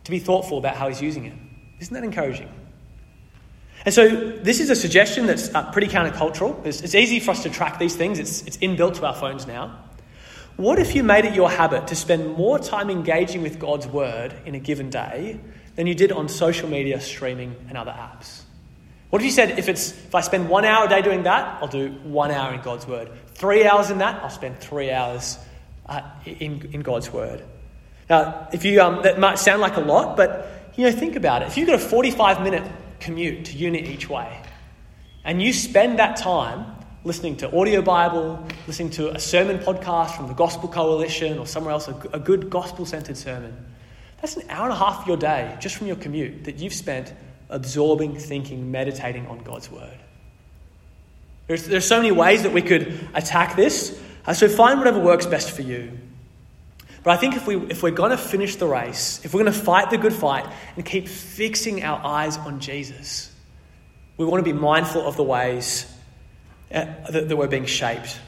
to 0.03 0.11
be 0.11 0.19
thoughtful 0.19 0.57
about 0.57 0.75
how 0.75 0.89
he's 0.89 1.01
using 1.01 1.25
it. 1.25 1.33
Isn't 1.79 1.93
that 1.93 2.03
encouraging? 2.03 2.49
And 3.85 3.93
so, 3.93 4.07
this 4.09 4.59
is 4.59 4.69
a 4.69 4.75
suggestion 4.75 5.25
that's 5.25 5.53
uh, 5.53 5.69
pretty 5.71 5.87
countercultural. 5.87 6.65
It's, 6.65 6.81
it's 6.81 6.95
easy 6.95 7.19
for 7.19 7.31
us 7.31 7.43
to 7.43 7.49
track 7.49 7.79
these 7.79 7.95
things, 7.95 8.19
it's, 8.19 8.41
it's 8.43 8.57
inbuilt 8.57 8.95
to 8.95 9.05
our 9.05 9.15
phones 9.15 9.45
now. 9.45 9.79
What 10.55 10.77
if 10.77 10.93
you 10.93 11.03
made 11.03 11.25
it 11.25 11.33
your 11.33 11.49
habit 11.49 11.87
to 11.87 11.95
spend 11.95 12.37
more 12.37 12.59
time 12.59 12.89
engaging 12.89 13.41
with 13.41 13.59
God's 13.59 13.87
word 13.87 14.35
in 14.45 14.53
a 14.53 14.59
given 14.59 14.89
day 14.91 15.39
than 15.75 15.87
you 15.87 15.95
did 15.95 16.11
on 16.11 16.29
social 16.29 16.69
media, 16.69 17.01
streaming, 17.01 17.55
and 17.69 17.77
other 17.77 17.91
apps? 17.91 18.43
What 19.09 19.21
if 19.21 19.25
you 19.25 19.31
said, 19.31 19.57
if, 19.57 19.67
it's, 19.67 19.91
if 19.91 20.13
I 20.13 20.21
spend 20.21 20.49
one 20.49 20.63
hour 20.63 20.85
a 20.85 20.89
day 20.89 21.01
doing 21.01 21.23
that, 21.23 21.61
I'll 21.61 21.67
do 21.67 21.89
one 22.03 22.31
hour 22.31 22.53
in 22.53 22.61
God's 22.61 22.87
Word. 22.87 23.11
Three 23.35 23.65
hours 23.65 23.89
in 23.89 23.99
that, 23.99 24.23
I'll 24.23 24.29
spend 24.29 24.59
three 24.59 24.91
hours 24.91 25.37
uh, 25.85 26.01
in, 26.25 26.69
in 26.71 26.81
God's 26.81 27.11
Word. 27.11 27.43
Now, 28.09 28.47
if 28.53 28.65
you, 28.65 28.81
um, 28.81 29.01
that 29.03 29.19
might 29.19 29.39
sound 29.39 29.61
like 29.61 29.77
a 29.77 29.81
lot, 29.81 30.17
but 30.17 30.71
you 30.75 30.85
know, 30.85 30.91
think 30.91 31.15
about 31.15 31.41
it. 31.41 31.47
If 31.47 31.57
you've 31.57 31.67
got 31.67 31.75
a 31.75 31.83
45 31.83 32.41
minute 32.41 32.63
commute 32.99 33.45
to 33.45 33.57
uni 33.57 33.79
each 33.87 34.09
way, 34.09 34.39
and 35.23 35.41
you 35.41 35.53
spend 35.53 35.99
that 35.99 36.17
time 36.17 36.65
listening 37.03 37.37
to 37.37 37.57
audio 37.57 37.81
Bible, 37.81 38.45
listening 38.67 38.89
to 38.91 39.13
a 39.15 39.19
sermon 39.19 39.59
podcast 39.59 40.15
from 40.15 40.27
the 40.27 40.33
Gospel 40.33 40.69
Coalition 40.69 41.37
or 41.37 41.45
somewhere 41.45 41.73
else, 41.73 41.87
a 41.87 42.19
good 42.19 42.49
gospel 42.49 42.85
centered 42.85 43.17
sermon, 43.17 43.65
that's 44.21 44.37
an 44.37 44.49
hour 44.49 44.65
and 44.65 44.73
a 44.73 44.77
half 44.77 45.01
of 45.01 45.07
your 45.07 45.17
day 45.17 45.57
just 45.59 45.75
from 45.75 45.87
your 45.87 45.97
commute 45.97 46.45
that 46.45 46.57
you've 46.57 46.73
spent 46.73 47.13
absorbing, 47.49 48.17
thinking, 48.17 48.71
meditating 48.71 49.27
on 49.27 49.39
God's 49.39 49.69
word. 49.69 49.99
There's, 51.53 51.67
there's 51.67 51.85
so 51.85 51.97
many 51.97 52.11
ways 52.11 52.41
that 52.41 52.51
we 52.51 52.63
could 52.63 53.07
attack 53.13 53.55
this, 53.55 54.01
uh, 54.25 54.33
so 54.33 54.49
find 54.49 54.79
whatever 54.79 54.97
works 54.97 55.27
best 55.27 55.51
for 55.51 55.61
you. 55.61 55.91
But 57.03 57.11
I 57.11 57.17
think 57.17 57.35
if, 57.35 57.45
we, 57.45 57.57
if 57.69 57.83
we're 57.83 57.91
going 57.91 58.09
to 58.09 58.17
finish 58.17 58.55
the 58.55 58.65
race, 58.65 59.23
if 59.23 59.35
we're 59.35 59.43
going 59.43 59.53
to 59.53 59.59
fight 59.59 59.91
the 59.91 59.99
good 59.99 60.13
fight 60.13 60.51
and 60.75 60.83
keep 60.83 61.07
fixing 61.07 61.83
our 61.83 62.03
eyes 62.03 62.39
on 62.39 62.59
Jesus, 62.59 63.31
we 64.17 64.25
want 64.25 64.43
to 64.43 64.51
be 64.51 64.57
mindful 64.57 65.05
of 65.05 65.15
the 65.15 65.21
ways 65.21 65.85
uh, 66.73 66.85
that, 67.11 67.29
that 67.29 67.35
we're 67.37 67.47
being 67.47 67.67
shaped. 67.67 68.19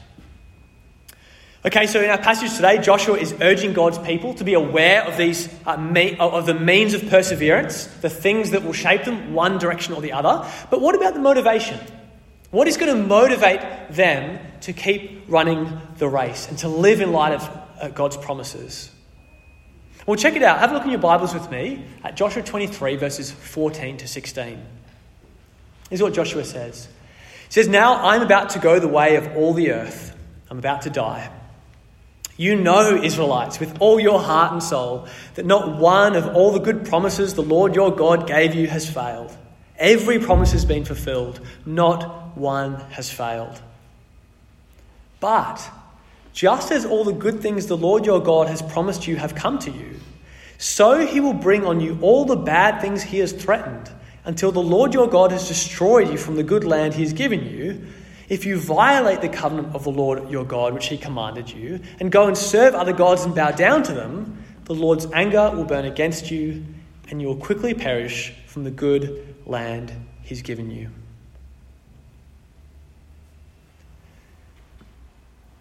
Okay, 1.64 1.88
so 1.88 2.00
in 2.00 2.08
our 2.08 2.18
passage 2.18 2.54
today, 2.54 2.78
Joshua 2.78 3.16
is 3.16 3.34
urging 3.40 3.72
God's 3.72 3.98
people 3.98 4.34
to 4.34 4.44
be 4.44 4.54
aware 4.54 5.02
of 5.02 5.16
these 5.16 5.52
uh, 5.66 5.76
me- 5.76 6.16
of 6.20 6.46
the 6.46 6.54
means 6.54 6.94
of 6.94 7.08
perseverance, 7.08 7.86
the 7.86 8.08
things 8.08 8.52
that 8.52 8.62
will 8.62 8.72
shape 8.72 9.02
them 9.02 9.34
one 9.34 9.58
direction 9.58 9.94
or 9.94 10.00
the 10.00 10.12
other. 10.12 10.48
But 10.70 10.80
what 10.80 10.94
about 10.94 11.14
the 11.14 11.20
motivation? 11.20 11.80
What 12.50 12.68
is 12.68 12.76
going 12.76 12.94
to 12.94 13.06
motivate 13.06 13.60
them 13.90 14.38
to 14.62 14.72
keep 14.72 15.24
running 15.28 15.80
the 15.98 16.08
race 16.08 16.48
and 16.48 16.58
to 16.58 16.68
live 16.68 17.00
in 17.00 17.12
light 17.12 17.32
of 17.32 17.50
uh, 17.80 17.88
God's 17.88 18.16
promises? 18.16 18.90
Well, 20.06 20.16
check 20.16 20.36
it 20.36 20.42
out. 20.42 20.60
Have 20.60 20.70
a 20.70 20.74
look 20.74 20.84
in 20.84 20.90
your 20.90 21.00
Bibles 21.00 21.34
with 21.34 21.50
me 21.50 21.84
at 22.04 22.16
Joshua 22.16 22.42
23, 22.42 22.96
verses 22.96 23.32
14 23.32 23.96
to 23.98 24.08
16. 24.08 24.62
This 25.90 25.98
is 25.98 26.02
what 26.02 26.14
Joshua 26.14 26.44
says. 26.44 26.88
He 27.46 27.52
says, 27.52 27.66
Now 27.66 28.04
I'm 28.04 28.22
about 28.22 28.50
to 28.50 28.60
go 28.60 28.78
the 28.78 28.88
way 28.88 29.16
of 29.16 29.36
all 29.36 29.52
the 29.52 29.72
earth. 29.72 30.16
I'm 30.48 30.58
about 30.58 30.82
to 30.82 30.90
die. 30.90 31.30
You 32.36 32.54
know, 32.54 33.02
Israelites, 33.02 33.58
with 33.58 33.80
all 33.80 33.98
your 33.98 34.20
heart 34.20 34.52
and 34.52 34.62
soul, 34.62 35.08
that 35.34 35.46
not 35.46 35.78
one 35.78 36.14
of 36.14 36.36
all 36.36 36.52
the 36.52 36.60
good 36.60 36.84
promises 36.84 37.34
the 37.34 37.42
Lord 37.42 37.74
your 37.74 37.90
God 37.90 38.28
gave 38.28 38.54
you 38.54 38.68
has 38.68 38.88
failed. 38.88 39.36
Every 39.78 40.18
promise 40.18 40.52
has 40.52 40.64
been 40.64 40.84
fulfilled, 40.84 41.40
not 41.64 42.36
one 42.36 42.76
has 42.90 43.10
failed. 43.10 43.60
But 45.20 45.70
just 46.32 46.70
as 46.70 46.84
all 46.84 47.04
the 47.04 47.12
good 47.12 47.40
things 47.40 47.66
the 47.66 47.76
Lord 47.76 48.06
your 48.06 48.20
God 48.20 48.48
has 48.48 48.62
promised 48.62 49.06
you 49.06 49.16
have 49.16 49.34
come 49.34 49.58
to 49.60 49.70
you, 49.70 49.96
so 50.58 51.06
he 51.06 51.20
will 51.20 51.34
bring 51.34 51.64
on 51.66 51.80
you 51.80 51.98
all 52.00 52.24
the 52.24 52.36
bad 52.36 52.80
things 52.80 53.02
he 53.02 53.18
has 53.18 53.32
threatened, 53.32 53.90
until 54.24 54.52
the 54.52 54.62
Lord 54.62 54.94
your 54.94 55.08
God 55.08 55.30
has 55.32 55.48
destroyed 55.48 56.08
you 56.08 56.16
from 56.16 56.36
the 56.36 56.42
good 56.42 56.64
land 56.64 56.94
he 56.94 57.02
has 57.02 57.12
given 57.12 57.44
you 57.46 57.86
if 58.28 58.44
you 58.44 58.58
violate 58.58 59.20
the 59.20 59.28
covenant 59.28 59.74
of 59.74 59.84
the 59.84 59.90
Lord 59.90 60.28
your 60.30 60.44
God, 60.44 60.74
which 60.74 60.88
he 60.88 60.98
commanded 60.98 61.50
you, 61.50 61.80
and 62.00 62.10
go 62.10 62.26
and 62.26 62.36
serve 62.36 62.74
other 62.74 62.92
gods 62.92 63.24
and 63.24 63.34
bow 63.34 63.52
down 63.52 63.82
to 63.84 63.92
them, 63.92 64.42
the 64.64 64.74
Lord's 64.74 65.06
anger 65.12 65.52
will 65.54 65.64
burn 65.64 65.84
against 65.84 66.30
you, 66.30 66.64
and 67.08 67.20
you 67.20 67.28
will 67.28 67.36
quickly 67.36 67.72
perish 67.72 68.32
from 68.46 68.64
the 68.64 68.70
good 68.70 69.35
land 69.46 69.92
he's 70.22 70.42
given 70.42 70.70
you. 70.70 70.90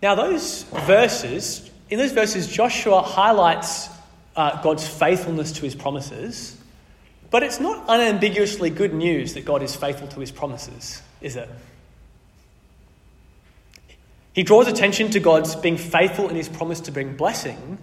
Now, 0.01 0.15
those 0.15 0.63
verses, 0.63 1.69
in 1.89 1.97
those 1.97 2.11
verses, 2.11 2.47
Joshua 2.47 3.01
highlights 3.01 3.89
uh, 4.35 4.61
God's 4.61 4.87
faithfulness 4.87 5.53
to 5.53 5.61
his 5.61 5.73
promises, 5.73 6.57
but 7.31 7.43
it's 7.43 7.59
not 7.59 7.85
unambiguously 7.87 8.69
good 8.69 8.93
news 8.93 9.33
that 9.33 9.45
God 9.45 9.63
is 9.63 9.75
faithful 9.75 10.07
to 10.09 10.19
his 10.19 10.31
promises, 10.31 11.01
is 11.21 11.35
it? 11.35 11.49
He 14.33 14.43
draws 14.43 14.67
attention 14.67 15.11
to 15.11 15.19
God's 15.19 15.55
being 15.55 15.77
faithful 15.77 16.29
in 16.29 16.35
his 16.35 16.49
promise 16.49 16.81
to 16.81 16.91
bring 16.91 17.15
blessing, 17.15 17.77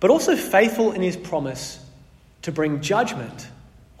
but 0.00 0.10
also 0.10 0.34
faithful 0.34 0.92
in 0.92 1.00
his 1.00 1.16
promise 1.16 1.78
to 2.42 2.50
bring 2.50 2.80
judgment 2.80 3.46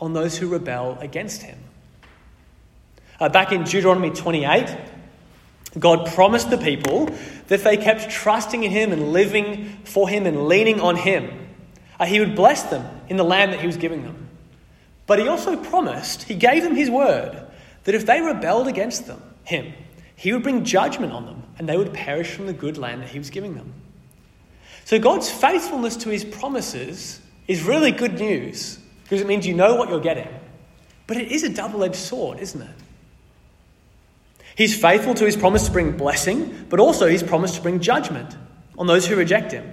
on 0.02 0.14
those 0.14 0.36
who 0.36 0.48
rebel 0.48 0.98
against 1.00 1.42
him. 1.42 1.56
Uh, 3.20 3.28
back 3.28 3.52
in 3.52 3.62
Deuteronomy 3.62 4.10
28, 4.10 4.76
God 5.78 6.12
promised 6.12 6.50
the 6.50 6.58
people 6.58 7.06
that 7.06 7.52
if 7.52 7.62
they 7.62 7.76
kept 7.76 8.10
trusting 8.10 8.64
in 8.64 8.72
him 8.72 8.90
and 8.90 9.12
living 9.12 9.78
for 9.84 10.08
him 10.08 10.26
and 10.26 10.48
leaning 10.48 10.80
on 10.80 10.96
him, 10.96 11.48
uh, 12.00 12.04
he 12.04 12.18
would 12.18 12.34
bless 12.34 12.64
them 12.64 12.84
in 13.08 13.16
the 13.16 13.24
land 13.24 13.52
that 13.52 13.60
he 13.60 13.66
was 13.68 13.76
giving 13.76 14.02
them. 14.02 14.28
But 15.06 15.20
he 15.20 15.28
also 15.28 15.56
promised, 15.56 16.24
he 16.24 16.34
gave 16.34 16.64
them 16.64 16.74
his 16.74 16.90
word, 16.90 17.40
that 17.84 17.94
if 17.94 18.04
they 18.04 18.20
rebelled 18.20 18.66
against 18.66 19.06
them, 19.06 19.22
him, 19.44 19.72
he 20.16 20.32
would 20.32 20.42
bring 20.42 20.64
judgment 20.64 21.12
on 21.12 21.26
them, 21.26 21.44
and 21.58 21.68
they 21.68 21.76
would 21.76 21.94
perish 21.94 22.32
from 22.32 22.48
the 22.48 22.52
good 22.52 22.76
land 22.76 23.02
that 23.02 23.10
he 23.10 23.18
was 23.18 23.30
giving 23.30 23.54
them. 23.54 23.72
So 24.84 24.98
God's 24.98 25.30
faithfulness 25.30 25.94
to 25.98 26.08
his 26.08 26.24
promises 26.24 27.20
is 27.46 27.62
really 27.62 27.92
good 27.92 28.18
news 28.18 28.80
because 29.12 29.20
it 29.20 29.26
means 29.26 29.46
you 29.46 29.52
know 29.52 29.74
what 29.74 29.90
you're 29.90 30.00
getting. 30.00 30.26
But 31.06 31.18
it 31.18 31.30
is 31.30 31.42
a 31.42 31.50
double 31.50 31.84
edged 31.84 31.96
sword, 31.96 32.40
isn't 32.40 32.62
it? 32.62 32.74
He's 34.56 34.74
faithful 34.80 35.12
to 35.12 35.26
his 35.26 35.36
promise 35.36 35.66
to 35.66 35.70
bring 35.70 35.98
blessing, 35.98 36.64
but 36.70 36.80
also 36.80 37.06
his 37.06 37.22
promise 37.22 37.56
to 37.56 37.60
bring 37.60 37.80
judgment 37.80 38.34
on 38.78 38.86
those 38.86 39.06
who 39.06 39.14
reject 39.14 39.52
him. 39.52 39.70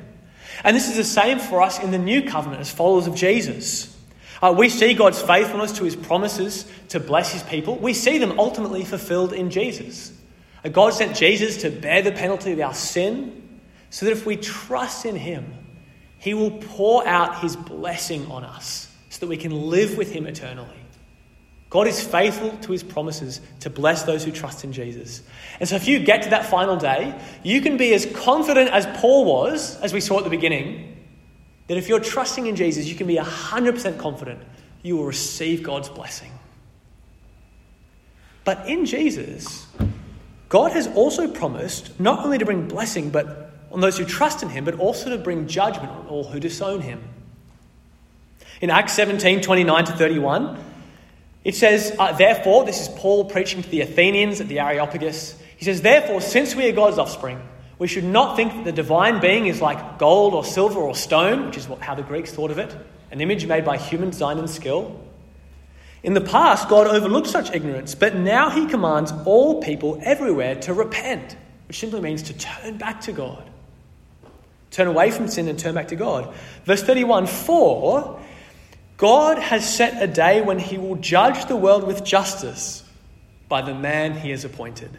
And 0.65 0.75
this 0.75 0.89
is 0.89 0.97
the 0.97 1.05
same 1.05 1.39
for 1.39 1.61
us 1.61 1.79
in 1.79 1.91
the 1.91 1.97
new 1.97 2.23
covenant 2.23 2.59
as 2.59 2.69
followers 2.69 3.07
of 3.07 3.15
Jesus. 3.15 3.97
Uh, 4.41 4.53
we 4.57 4.67
see 4.67 4.93
God's 4.93 5.21
faithfulness 5.21 5.71
to 5.77 5.85
his 5.85 5.95
promises 5.95 6.65
to 6.89 6.99
bless 6.99 7.31
his 7.31 7.43
people. 7.43 7.77
We 7.77 7.93
see 7.93 8.17
them 8.17 8.37
ultimately 8.37 8.83
fulfilled 8.83 9.31
in 9.31 9.51
Jesus. 9.51 10.11
God 10.69 10.89
sent 10.89 11.15
Jesus 11.15 11.61
to 11.61 11.69
bear 11.69 12.01
the 12.01 12.11
penalty 12.11 12.51
of 12.51 12.59
our 12.59 12.73
sin 12.73 13.61
so 13.89 14.05
that 14.05 14.11
if 14.11 14.25
we 14.25 14.35
trust 14.35 15.05
in 15.05 15.15
him, 15.15 15.53
he 16.17 16.33
will 16.33 16.51
pour 16.51 17.07
out 17.07 17.39
his 17.39 17.55
blessing 17.55 18.29
on 18.29 18.43
us 18.43 18.88
so 19.19 19.25
that 19.25 19.29
we 19.29 19.35
can 19.35 19.69
live 19.69 19.97
with 19.97 20.13
him 20.13 20.25
eternally. 20.25 20.69
God 21.69 21.87
is 21.87 22.01
faithful 22.01 22.51
to 22.61 22.71
his 22.71 22.83
promises 22.83 23.41
to 23.59 23.69
bless 23.69 24.03
those 24.03 24.23
who 24.23 24.31
trust 24.31 24.63
in 24.63 24.71
Jesus. 24.71 25.21
And 25.59 25.67
so, 25.67 25.75
if 25.75 25.89
you 25.89 25.99
get 25.99 26.23
to 26.23 26.29
that 26.29 26.45
final 26.45 26.77
day, 26.77 27.19
you 27.43 27.59
can 27.59 27.75
be 27.75 27.93
as 27.93 28.05
confident 28.05 28.69
as 28.71 28.87
Paul 28.99 29.25
was, 29.25 29.79
as 29.81 29.91
we 29.91 29.99
saw 29.99 30.19
at 30.19 30.23
the 30.23 30.29
beginning, 30.29 30.95
that 31.67 31.77
if 31.77 31.89
you're 31.89 31.99
trusting 31.99 32.47
in 32.47 32.55
Jesus, 32.55 32.87
you 32.87 32.95
can 32.95 33.07
be 33.07 33.17
100% 33.17 33.99
confident 33.99 34.39
you 34.83 34.95
will 34.95 35.05
receive 35.05 35.61
God's 35.61 35.89
blessing. 35.89 36.31
But 38.45 38.69
in 38.69 38.85
Jesus, 38.85 39.67
God 40.47 40.71
has 40.71 40.87
also 40.87 41.27
promised 41.27 41.99
not 41.99 42.25
only 42.25 42.37
to 42.37 42.45
bring 42.45 42.69
blessing 42.69 43.09
but 43.09 43.51
on 43.69 43.81
those 43.81 43.97
who 43.97 44.05
trust 44.05 44.41
in 44.41 44.49
him, 44.49 44.63
but 44.63 44.79
also 44.79 45.09
to 45.09 45.17
bring 45.17 45.45
judgment 45.45 45.91
on 45.91 46.07
all 46.07 46.23
who 46.23 46.39
disown 46.39 46.79
him. 46.79 47.03
In 48.61 48.69
Acts 48.69 48.93
17 48.93 49.41
29 49.41 49.85
to 49.85 49.91
31, 49.93 50.57
it 51.43 51.55
says, 51.55 51.95
uh, 51.97 52.11
Therefore, 52.11 52.65
this 52.65 52.81
is 52.81 52.89
Paul 52.89 53.25
preaching 53.25 53.63
to 53.63 53.69
the 53.69 53.81
Athenians 53.81 54.41
at 54.41 54.47
the 54.47 54.59
Areopagus. 54.59 55.39
He 55.55 55.65
says, 55.65 55.81
Therefore, 55.81 56.21
since 56.21 56.55
we 56.55 56.67
are 56.67 56.73
God's 56.73 56.97
offspring, 56.97 57.41
we 57.77 57.87
should 57.87 58.03
not 58.03 58.35
think 58.35 58.53
that 58.53 58.65
the 58.65 58.71
divine 58.73 59.21
being 59.21 59.47
is 59.47 59.61
like 59.61 59.97
gold 59.97 60.33
or 60.33 60.43
silver 60.43 60.79
or 60.79 60.93
stone, 60.93 61.45
which 61.45 61.57
is 61.57 61.67
what, 61.69 61.79
how 61.81 61.95
the 61.95 62.03
Greeks 62.03 62.31
thought 62.31 62.51
of 62.51 62.57
it, 62.57 62.75
an 63.11 63.21
image 63.21 63.45
made 63.45 63.63
by 63.63 63.77
human 63.77 64.09
design 64.09 64.37
and 64.37 64.49
skill. 64.49 64.99
In 66.03 66.13
the 66.13 66.21
past, 66.21 66.67
God 66.67 66.87
overlooked 66.87 67.27
such 67.27 67.51
ignorance, 67.51 67.95
but 67.95 68.15
now 68.15 68.49
he 68.49 68.65
commands 68.65 69.13
all 69.25 69.61
people 69.61 69.99
everywhere 70.03 70.55
to 70.61 70.73
repent, 70.73 71.37
which 71.67 71.79
simply 71.79 72.01
means 72.01 72.23
to 72.23 72.33
turn 72.33 72.77
back 72.77 73.01
to 73.01 73.13
God. 73.13 73.49
Turn 74.71 74.87
away 74.87 75.11
from 75.11 75.27
sin 75.27 75.47
and 75.47 75.57
turn 75.57 75.75
back 75.75 75.87
to 75.89 75.95
God. 75.95 76.33
Verse 76.65 76.83
31 76.83 77.27
For 77.27 78.19
God 78.99 79.39
has 79.39 79.73
set 79.73 80.03
a 80.03 80.07
day 80.07 80.41
when 80.41 80.59
he 80.59 80.77
will 80.77 80.97
judge 80.97 81.45
the 81.45 81.55
world 81.55 81.87
with 81.87 82.03
justice 82.03 82.83
by 83.47 83.61
the 83.61 83.73
man 83.73 84.13
he 84.13 84.31
has 84.31 84.43
appointed. 84.43 84.91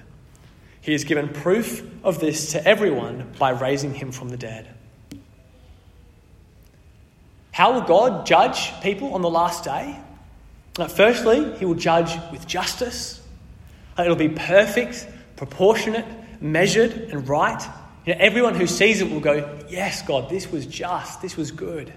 He 0.81 0.93
has 0.93 1.05
given 1.05 1.29
proof 1.29 1.87
of 2.03 2.19
this 2.19 2.53
to 2.53 2.67
everyone 2.67 3.31
by 3.39 3.51
raising 3.51 3.93
him 3.93 4.11
from 4.11 4.31
the 4.31 4.39
dead. 4.39 4.75
How 7.53 7.75
will 7.75 7.83
God 7.83 8.25
judge 8.25 8.73
people 8.81 9.13
on 9.13 9.21
the 9.21 9.29
last 9.29 9.65
day? 9.65 9.99
Uh, 10.79 10.89
firstly, 10.89 11.55
he 11.59 11.67
will 11.67 11.75
judge 11.75 12.19
with 12.33 12.47
justice. 12.47 13.21
Uh, 13.99 14.05
it'll 14.05 14.17
be 14.17 14.31
perfect, 14.31 15.07
proportionate, 15.37 16.07
measured, 16.41 16.93
and 16.93 17.29
right. 17.29 17.63
You 18.07 18.15
know, 18.15 18.21
everyone 18.23 18.55
who 18.55 18.67
sees 18.67 19.03
it 19.03 19.11
will 19.11 19.21
go, 19.21 19.59
Yes, 19.69 20.01
God, 20.01 20.31
this 20.31 20.51
was 20.51 20.65
just, 20.65 21.21
this 21.21 21.37
was 21.37 21.51
good. 21.51 21.93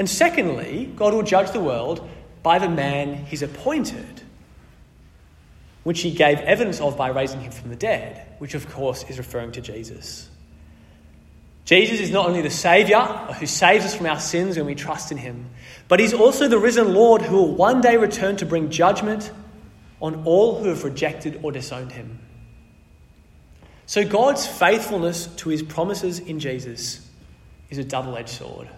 And 0.00 0.08
secondly, 0.08 0.90
God 0.96 1.12
will 1.12 1.22
judge 1.22 1.50
the 1.50 1.60
world 1.60 2.08
by 2.42 2.58
the 2.58 2.70
man 2.70 3.26
he's 3.26 3.42
appointed, 3.42 4.22
which 5.82 6.00
he 6.00 6.10
gave 6.10 6.38
evidence 6.38 6.80
of 6.80 6.96
by 6.96 7.10
raising 7.10 7.42
him 7.42 7.52
from 7.52 7.68
the 7.68 7.76
dead, 7.76 8.26
which 8.38 8.54
of 8.54 8.66
course 8.70 9.04
is 9.10 9.18
referring 9.18 9.52
to 9.52 9.60
Jesus. 9.60 10.30
Jesus 11.66 12.00
is 12.00 12.10
not 12.10 12.26
only 12.26 12.40
the 12.40 12.48
Saviour 12.48 13.02
who 13.38 13.44
saves 13.44 13.84
us 13.84 13.94
from 13.94 14.06
our 14.06 14.18
sins 14.18 14.56
when 14.56 14.64
we 14.64 14.74
trust 14.74 15.12
in 15.12 15.18
Him, 15.18 15.50
but 15.86 16.00
He's 16.00 16.14
also 16.14 16.48
the 16.48 16.58
risen 16.58 16.94
Lord 16.94 17.20
who 17.20 17.36
will 17.36 17.54
one 17.54 17.82
day 17.82 17.98
return 17.98 18.38
to 18.38 18.46
bring 18.46 18.70
judgment 18.70 19.30
on 20.00 20.24
all 20.24 20.58
who 20.58 20.70
have 20.70 20.82
rejected 20.82 21.40
or 21.42 21.52
disowned 21.52 21.92
Him. 21.92 22.20
So 23.84 24.08
God's 24.08 24.46
faithfulness 24.46 25.26
to 25.26 25.50
His 25.50 25.62
promises 25.62 26.20
in 26.20 26.40
Jesus 26.40 27.06
is 27.68 27.76
a 27.76 27.84
double 27.84 28.16
edged 28.16 28.30
sword. 28.30 28.70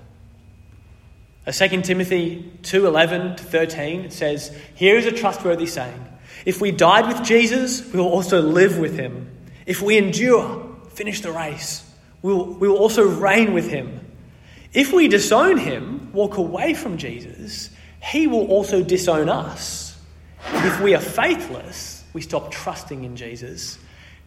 2 1.51 1.83
Timothy 1.83 2.53
2:11 2.63 3.37
to 3.37 3.45
13 3.45 4.05
it 4.05 4.13
says, 4.13 4.53
"Here 4.75 4.97
is 4.97 5.07
a 5.07 5.13
trustworthy 5.13 5.67
saying: 5.67 6.07
If 6.45 6.61
we 6.61 6.71
died 6.71 7.09
with 7.09 7.25
Jesus, 7.25 7.83
we 7.93 7.99
will 8.01 8.09
also 8.09 8.41
live 8.41 8.79
with 8.79 8.97
him. 8.97 9.29
If 9.67 9.83
we 9.83 9.99
endure, 9.99 10.65
finish 10.95 11.21
the 11.21 11.33
race." 11.33 11.83
we 12.23 12.33
will, 12.33 12.55
we 12.55 12.69
will 12.69 12.79
also 12.79 13.03
reign 13.03 13.53
with 13.53 13.69
him. 13.69 14.01
If 14.73 14.93
we 14.93 15.09
disown 15.09 15.59
him, 15.59 16.13
walk 16.13 16.37
away 16.37 16.75
from 16.75 16.97
Jesus, 16.97 17.69
he 18.01 18.27
will 18.27 18.47
also 18.47 18.83
disown 18.83 19.29
us. 19.29 19.99
If 20.55 20.81
we 20.81 20.95
are 20.95 21.01
faithless, 21.01 22.05
we 22.13 22.23
stop 22.23 22.51
trusting 22.51 23.05
in 23.05 23.17
Jesus. 23.17 23.79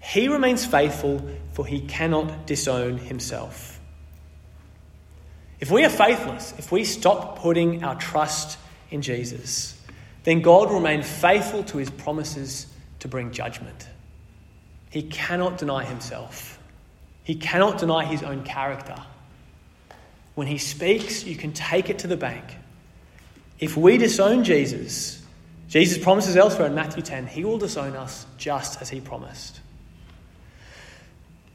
He 0.02 0.28
remains 0.28 0.66
faithful, 0.66 1.22
for 1.54 1.66
he 1.66 1.82
cannot 1.82 2.46
disown 2.46 2.98
himself. 2.98 3.75
If 5.60 5.72
we 5.72 5.86
are 5.86 5.90
faithless, 5.90 6.54
if 6.58 6.72
we 6.72 6.84
stop 6.84 7.40
putting 7.40 7.84
our 7.84 7.96
trust 7.96 8.58
in 8.92 9.02
Jesus, 9.02 9.80
then 10.24 10.42
God 10.42 10.70
will 10.70 10.78
remain 10.78 11.04
faithful 11.04 11.64
to 11.66 11.78
his 11.78 11.90
promises 11.90 12.68
to 13.00 13.08
bring 13.08 13.32
judgment. 13.32 13.88
He 14.90 15.04
cannot 15.04 15.58
deny 15.58 15.84
himself. 15.84 16.60
He 17.24 17.36
cannot 17.36 17.78
deny 17.78 18.06
his 18.06 18.24
own 18.24 18.44
character. 18.44 18.96
When 20.36 20.48
he 20.48 20.58
speaks, 20.58 21.24
you 21.24 21.36
can 21.36 21.54
take 21.54 21.90
it 21.90 22.00
to 22.00 22.08
the 22.08 22.18
bank. 22.18 22.44
If 23.60 23.78
we 23.78 23.98
disown 23.98 24.44
Jesus, 24.44 25.24
Jesus 25.70 26.04
promises 26.04 26.36
elsewhere 26.36 26.68
in 26.68 26.76
Matthew 26.76 27.02
10, 27.02 27.28
he 27.28 27.46
will 27.46 27.58
disown 27.58 27.96
us 27.96 28.26
just 28.38 28.82
as 28.82 28.90
he 28.90 29.00
promised. 29.00 29.60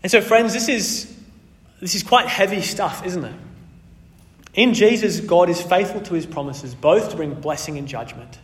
And 0.03 0.11
so, 0.11 0.21
friends, 0.21 0.55
this 0.55 0.69
is, 0.69 1.15
this 1.81 1.95
is 1.95 2.03
quite 2.03 2.27
heavy 2.27 2.63
stuff, 2.63 3.05
isn't 3.05 3.25
it? 3.25 3.35
In 4.55 4.75
Jesus, 4.75 5.21
God 5.21 5.49
is 5.49 5.61
faithful 5.61 6.01
to 6.03 6.15
his 6.15 6.27
promises, 6.27 6.75
both 6.75 7.11
to 7.11 7.17
bring 7.17 7.35
blessing 7.35 7.79
and 7.79 7.87
judgment. 7.87 8.39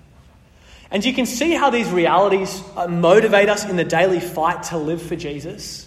And 0.90 1.04
you 1.04 1.12
can 1.12 1.26
see 1.26 1.52
how 1.52 1.70
these 1.70 1.90
realities 1.90 2.62
uh, 2.76 2.86
motivate 2.86 3.48
us 3.48 3.68
in 3.68 3.76
the 3.76 3.84
daily 3.84 4.20
fight 4.20 4.64
to 4.64 4.78
live 4.78 5.02
for 5.02 5.16
Jesus 5.16 5.86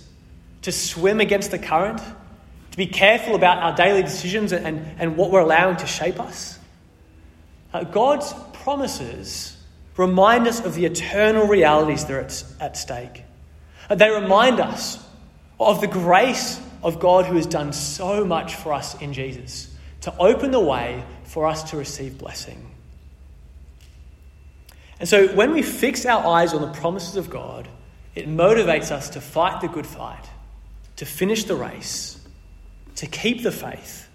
to 0.63 0.71
swim 0.71 1.19
against 1.21 1.51
the 1.51 1.59
current, 1.59 2.01
to 2.71 2.77
be 2.77 2.85
careful 2.85 3.35
about 3.35 3.59
our 3.59 3.75
daily 3.75 4.03
decisions 4.03 4.51
and, 4.51 4.85
and 4.99 5.15
what 5.15 5.31
we're 5.31 5.39
allowing 5.39 5.77
to 5.77 5.87
shape 5.87 6.19
us. 6.19 6.59
Uh, 7.73 7.83
God's 7.83 8.33
promises 8.53 9.55
remind 9.95 10.47
us 10.47 10.59
of 10.59 10.75
the 10.75 10.85
eternal 10.85 11.47
realities 11.47 12.05
that 12.05 12.13
are 12.13 12.19
at, 12.19 12.43
at 12.59 12.77
stake. 12.77 13.23
Uh, 13.89 13.95
they 13.95 14.09
remind 14.09 14.59
us 14.59 15.03
of 15.59 15.81
the 15.81 15.87
grace 15.87 16.59
of 16.83 16.99
God 16.99 17.25
who 17.25 17.35
has 17.35 17.45
done 17.45 17.73
so 17.73 18.25
much 18.25 18.55
for 18.55 18.73
us 18.73 18.99
in 19.01 19.13
Jesus 19.13 19.68
to 20.01 20.17
open 20.17 20.51
the 20.51 20.59
way 20.59 21.03
for 21.25 21.45
us 21.45 21.71
to 21.71 21.77
receive 21.77 22.17
blessing. 22.17 22.71
And 24.99 25.07
so 25.07 25.27
when 25.29 25.53
we 25.53 25.61
fix 25.61 26.05
our 26.05 26.25
eyes 26.25 26.53
on 26.53 26.61
the 26.61 26.71
promises 26.79 27.15
of 27.15 27.29
God, 27.29 27.67
it 28.15 28.27
motivates 28.27 28.91
us 28.91 29.09
to 29.11 29.21
fight 29.21 29.61
the 29.61 29.67
good 29.67 29.87
fight 29.87 30.29
to 30.99 31.05
finish 31.05 31.45
the 31.45 31.55
race, 31.55 32.19
to 32.95 33.07
keep 33.07 33.41
the 33.41 33.53
faith, 33.53 34.09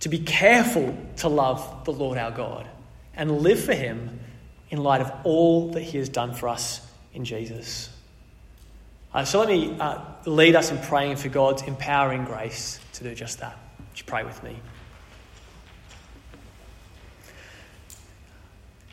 to 0.00 0.08
be 0.08 0.18
careful 0.18 0.98
to 1.18 1.28
love 1.28 1.84
the 1.84 1.92
Lord 1.92 2.18
our 2.18 2.32
God, 2.32 2.66
and 3.14 3.42
live 3.42 3.62
for 3.62 3.74
Him 3.74 4.18
in 4.70 4.82
light 4.82 5.00
of 5.00 5.12
all 5.22 5.70
that 5.70 5.82
He 5.82 5.98
has 5.98 6.08
done 6.08 6.34
for 6.34 6.48
us 6.48 6.84
in 7.12 7.24
Jesus. 7.24 7.90
Uh, 9.14 9.24
so 9.24 9.38
let 9.38 9.48
me 9.48 9.76
uh, 9.78 10.00
lead 10.26 10.56
us 10.56 10.72
in 10.72 10.78
praying 10.78 11.14
for 11.14 11.28
God's 11.28 11.62
empowering 11.62 12.24
grace 12.24 12.80
to 12.94 13.04
do 13.04 13.14
just 13.14 13.38
that. 13.38 13.56
Would 13.78 14.00
you 14.00 14.04
pray 14.04 14.24
with 14.24 14.42
me? 14.42 14.58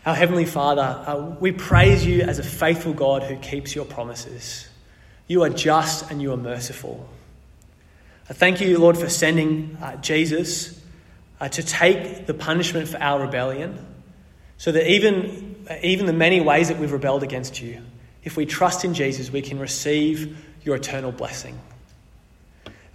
Our 0.04 0.16
Heavenly 0.16 0.46
Father, 0.46 0.82
uh, 0.82 1.36
we 1.40 1.52
praise 1.52 2.04
you 2.04 2.22
as 2.22 2.40
a 2.40 2.44
faithful 2.44 2.92
God 2.92 3.22
who 3.22 3.36
keeps 3.36 3.76
your 3.76 3.86
promises. 3.86 4.68
You 5.28 5.44
are 5.44 5.50
just 5.50 6.10
and 6.10 6.20
you 6.20 6.34
are 6.34 6.38
merciful. 6.38 7.08
I 8.28 8.34
thank 8.34 8.62
you, 8.62 8.80
Lord, 8.80 8.98
for 8.98 9.10
sending 9.10 9.78
uh, 9.80 9.98
Jesus 9.98 10.82
uh, 11.40 11.50
to 11.50 11.62
take 11.62 12.26
the 12.26 12.34
punishment 12.34 12.88
for 12.88 12.98
our 12.98 13.22
rebellion, 13.22 13.86
so 14.58 14.72
that 14.72 14.90
even, 14.90 15.66
uh, 15.70 15.76
even 15.84 16.08
the 16.08 16.14
many 16.14 16.42
ways 16.42 16.70
that 16.70 16.80
we've 16.80 16.92
rebelled 16.92 17.22
against 17.22 17.62
you, 17.62 17.80
if 18.24 18.36
we 18.36 18.48
trust 18.48 18.84
in 18.84 18.96
Jesus, 18.96 19.32
we 19.32 19.44
can 19.44 19.60
receive 19.60 20.44
your 20.64 20.78
eternal 20.78 21.12
blessing. 21.12 21.60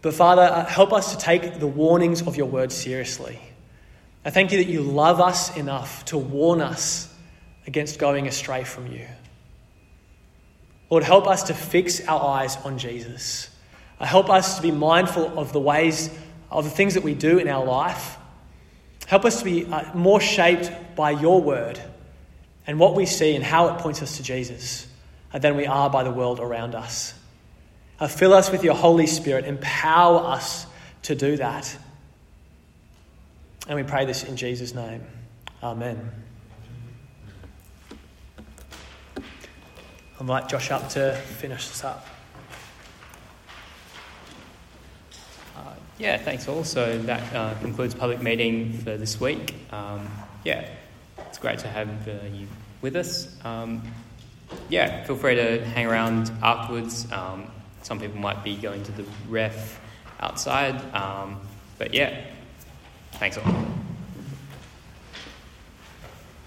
But 0.03 0.15
Father, 0.15 0.43
uh, 0.43 0.65
help 0.67 0.93
us 0.93 1.15
to 1.15 1.19
take 1.19 1.61
the 1.61 1.69
warnings 1.69 2.23
of 2.23 2.37
your 2.37 2.47
word 2.47 2.73
seriously. 2.73 3.39
I 4.27 4.31
thank 4.31 4.51
you 4.51 4.59
that 4.59 4.67
you 4.67 4.83
love 4.83 5.21
us 5.21 5.57
enough 5.57 6.05
to 6.07 6.19
warn 6.19 6.61
us 6.61 7.09
against 7.65 8.01
going 8.01 8.27
astray 8.27 8.65
from 8.65 8.89
you. 8.89 9.07
Lord, 10.91 11.05
help 11.05 11.29
us 11.29 11.45
to 11.45 11.55
fix 11.55 12.05
our 12.09 12.41
eyes 12.41 12.57
on 12.65 12.77
Jesus. 12.77 13.49
Uh, 14.01 14.05
help 14.05 14.29
us 14.29 14.57
to 14.57 14.63
be 14.63 14.73
mindful 14.73 15.39
of 15.39 15.53
the 15.53 15.61
ways, 15.61 16.11
of 16.51 16.65
the 16.65 16.71
things 16.71 16.95
that 16.95 17.05
we 17.05 17.15
do 17.15 17.39
in 17.39 17.47
our 17.47 17.65
life. 17.65 18.17
Help 19.07 19.25
us 19.25 19.39
to 19.39 19.45
be 19.45 19.65
uh, 19.65 19.95
more 19.95 20.21
shaped 20.21 20.73
by 20.97 21.13
your 21.13 21.41
word 21.41 21.81
and 22.67 22.81
what 22.81 22.97
we 22.97 23.07
see 23.07 23.37
and 23.37 23.45
how 23.45 23.69
it 23.69 23.79
points 23.79 24.03
us 24.03 24.17
to 24.17 24.25
Jesus 24.25 24.89
uh, 25.33 25.39
than 25.39 25.57
we 25.57 25.67
are 25.67 25.89
by 25.89 26.03
the 26.03 26.11
world 26.11 26.41
around 26.41 26.75
us. 26.75 27.15
fill 28.09 28.35
us 28.35 28.51
with 28.51 28.65
your 28.65 28.75
Holy 28.75 29.07
Spirit. 29.07 29.45
Empower 29.45 30.19
us 30.19 30.67
to 31.03 31.15
do 31.15 31.37
that. 31.37 31.77
And 33.69 33.75
we 33.77 33.83
pray 33.83 34.05
this 34.05 34.23
in 34.23 34.37
Jesus' 34.37 34.75
name. 34.75 35.03
Amen. 35.61 36.13
I'll 39.17 40.21
invite 40.21 40.49
Josh 40.49 40.71
up 40.71 40.89
to 40.91 41.17
finish 41.17 41.67
this 41.67 41.83
up. 41.83 42.07
Uh, 45.57 45.75
yeah, 45.99 46.17
thanks 46.17 46.47
all. 46.47 46.63
So 46.63 46.97
that 47.03 47.35
uh, 47.35 47.55
concludes 47.55 47.93
public 47.93 48.23
meeting 48.23 48.73
for 48.73 48.97
this 48.97 49.21
week. 49.21 49.55
Um, 49.73 50.09
yeah, 50.45 50.69
it's 51.27 51.39
great 51.39 51.59
to 51.61 51.69
have 51.69 51.89
uh, 52.07 52.13
you 52.33 52.47
with 52.83 52.95
us. 52.95 53.35
Um, 53.45 53.83
yeah, 54.69 55.03
feel 55.05 55.17
free 55.17 55.35
to 55.35 55.65
hang 55.65 55.87
around 55.87 56.31
afterwards. 56.41 57.11
Um, 57.11 57.51
some 57.83 57.99
people 57.99 58.21
might 58.21 58.45
be 58.45 58.55
going 58.55 58.85
to 58.85 58.93
the 58.93 59.05
ref 59.29 59.81
outside. 60.21 60.81
Um, 60.95 61.41
but 61.79 61.93
yeah, 61.93 62.21
Thanks 63.19 63.39
a 63.39 63.41
lot. 63.41 63.86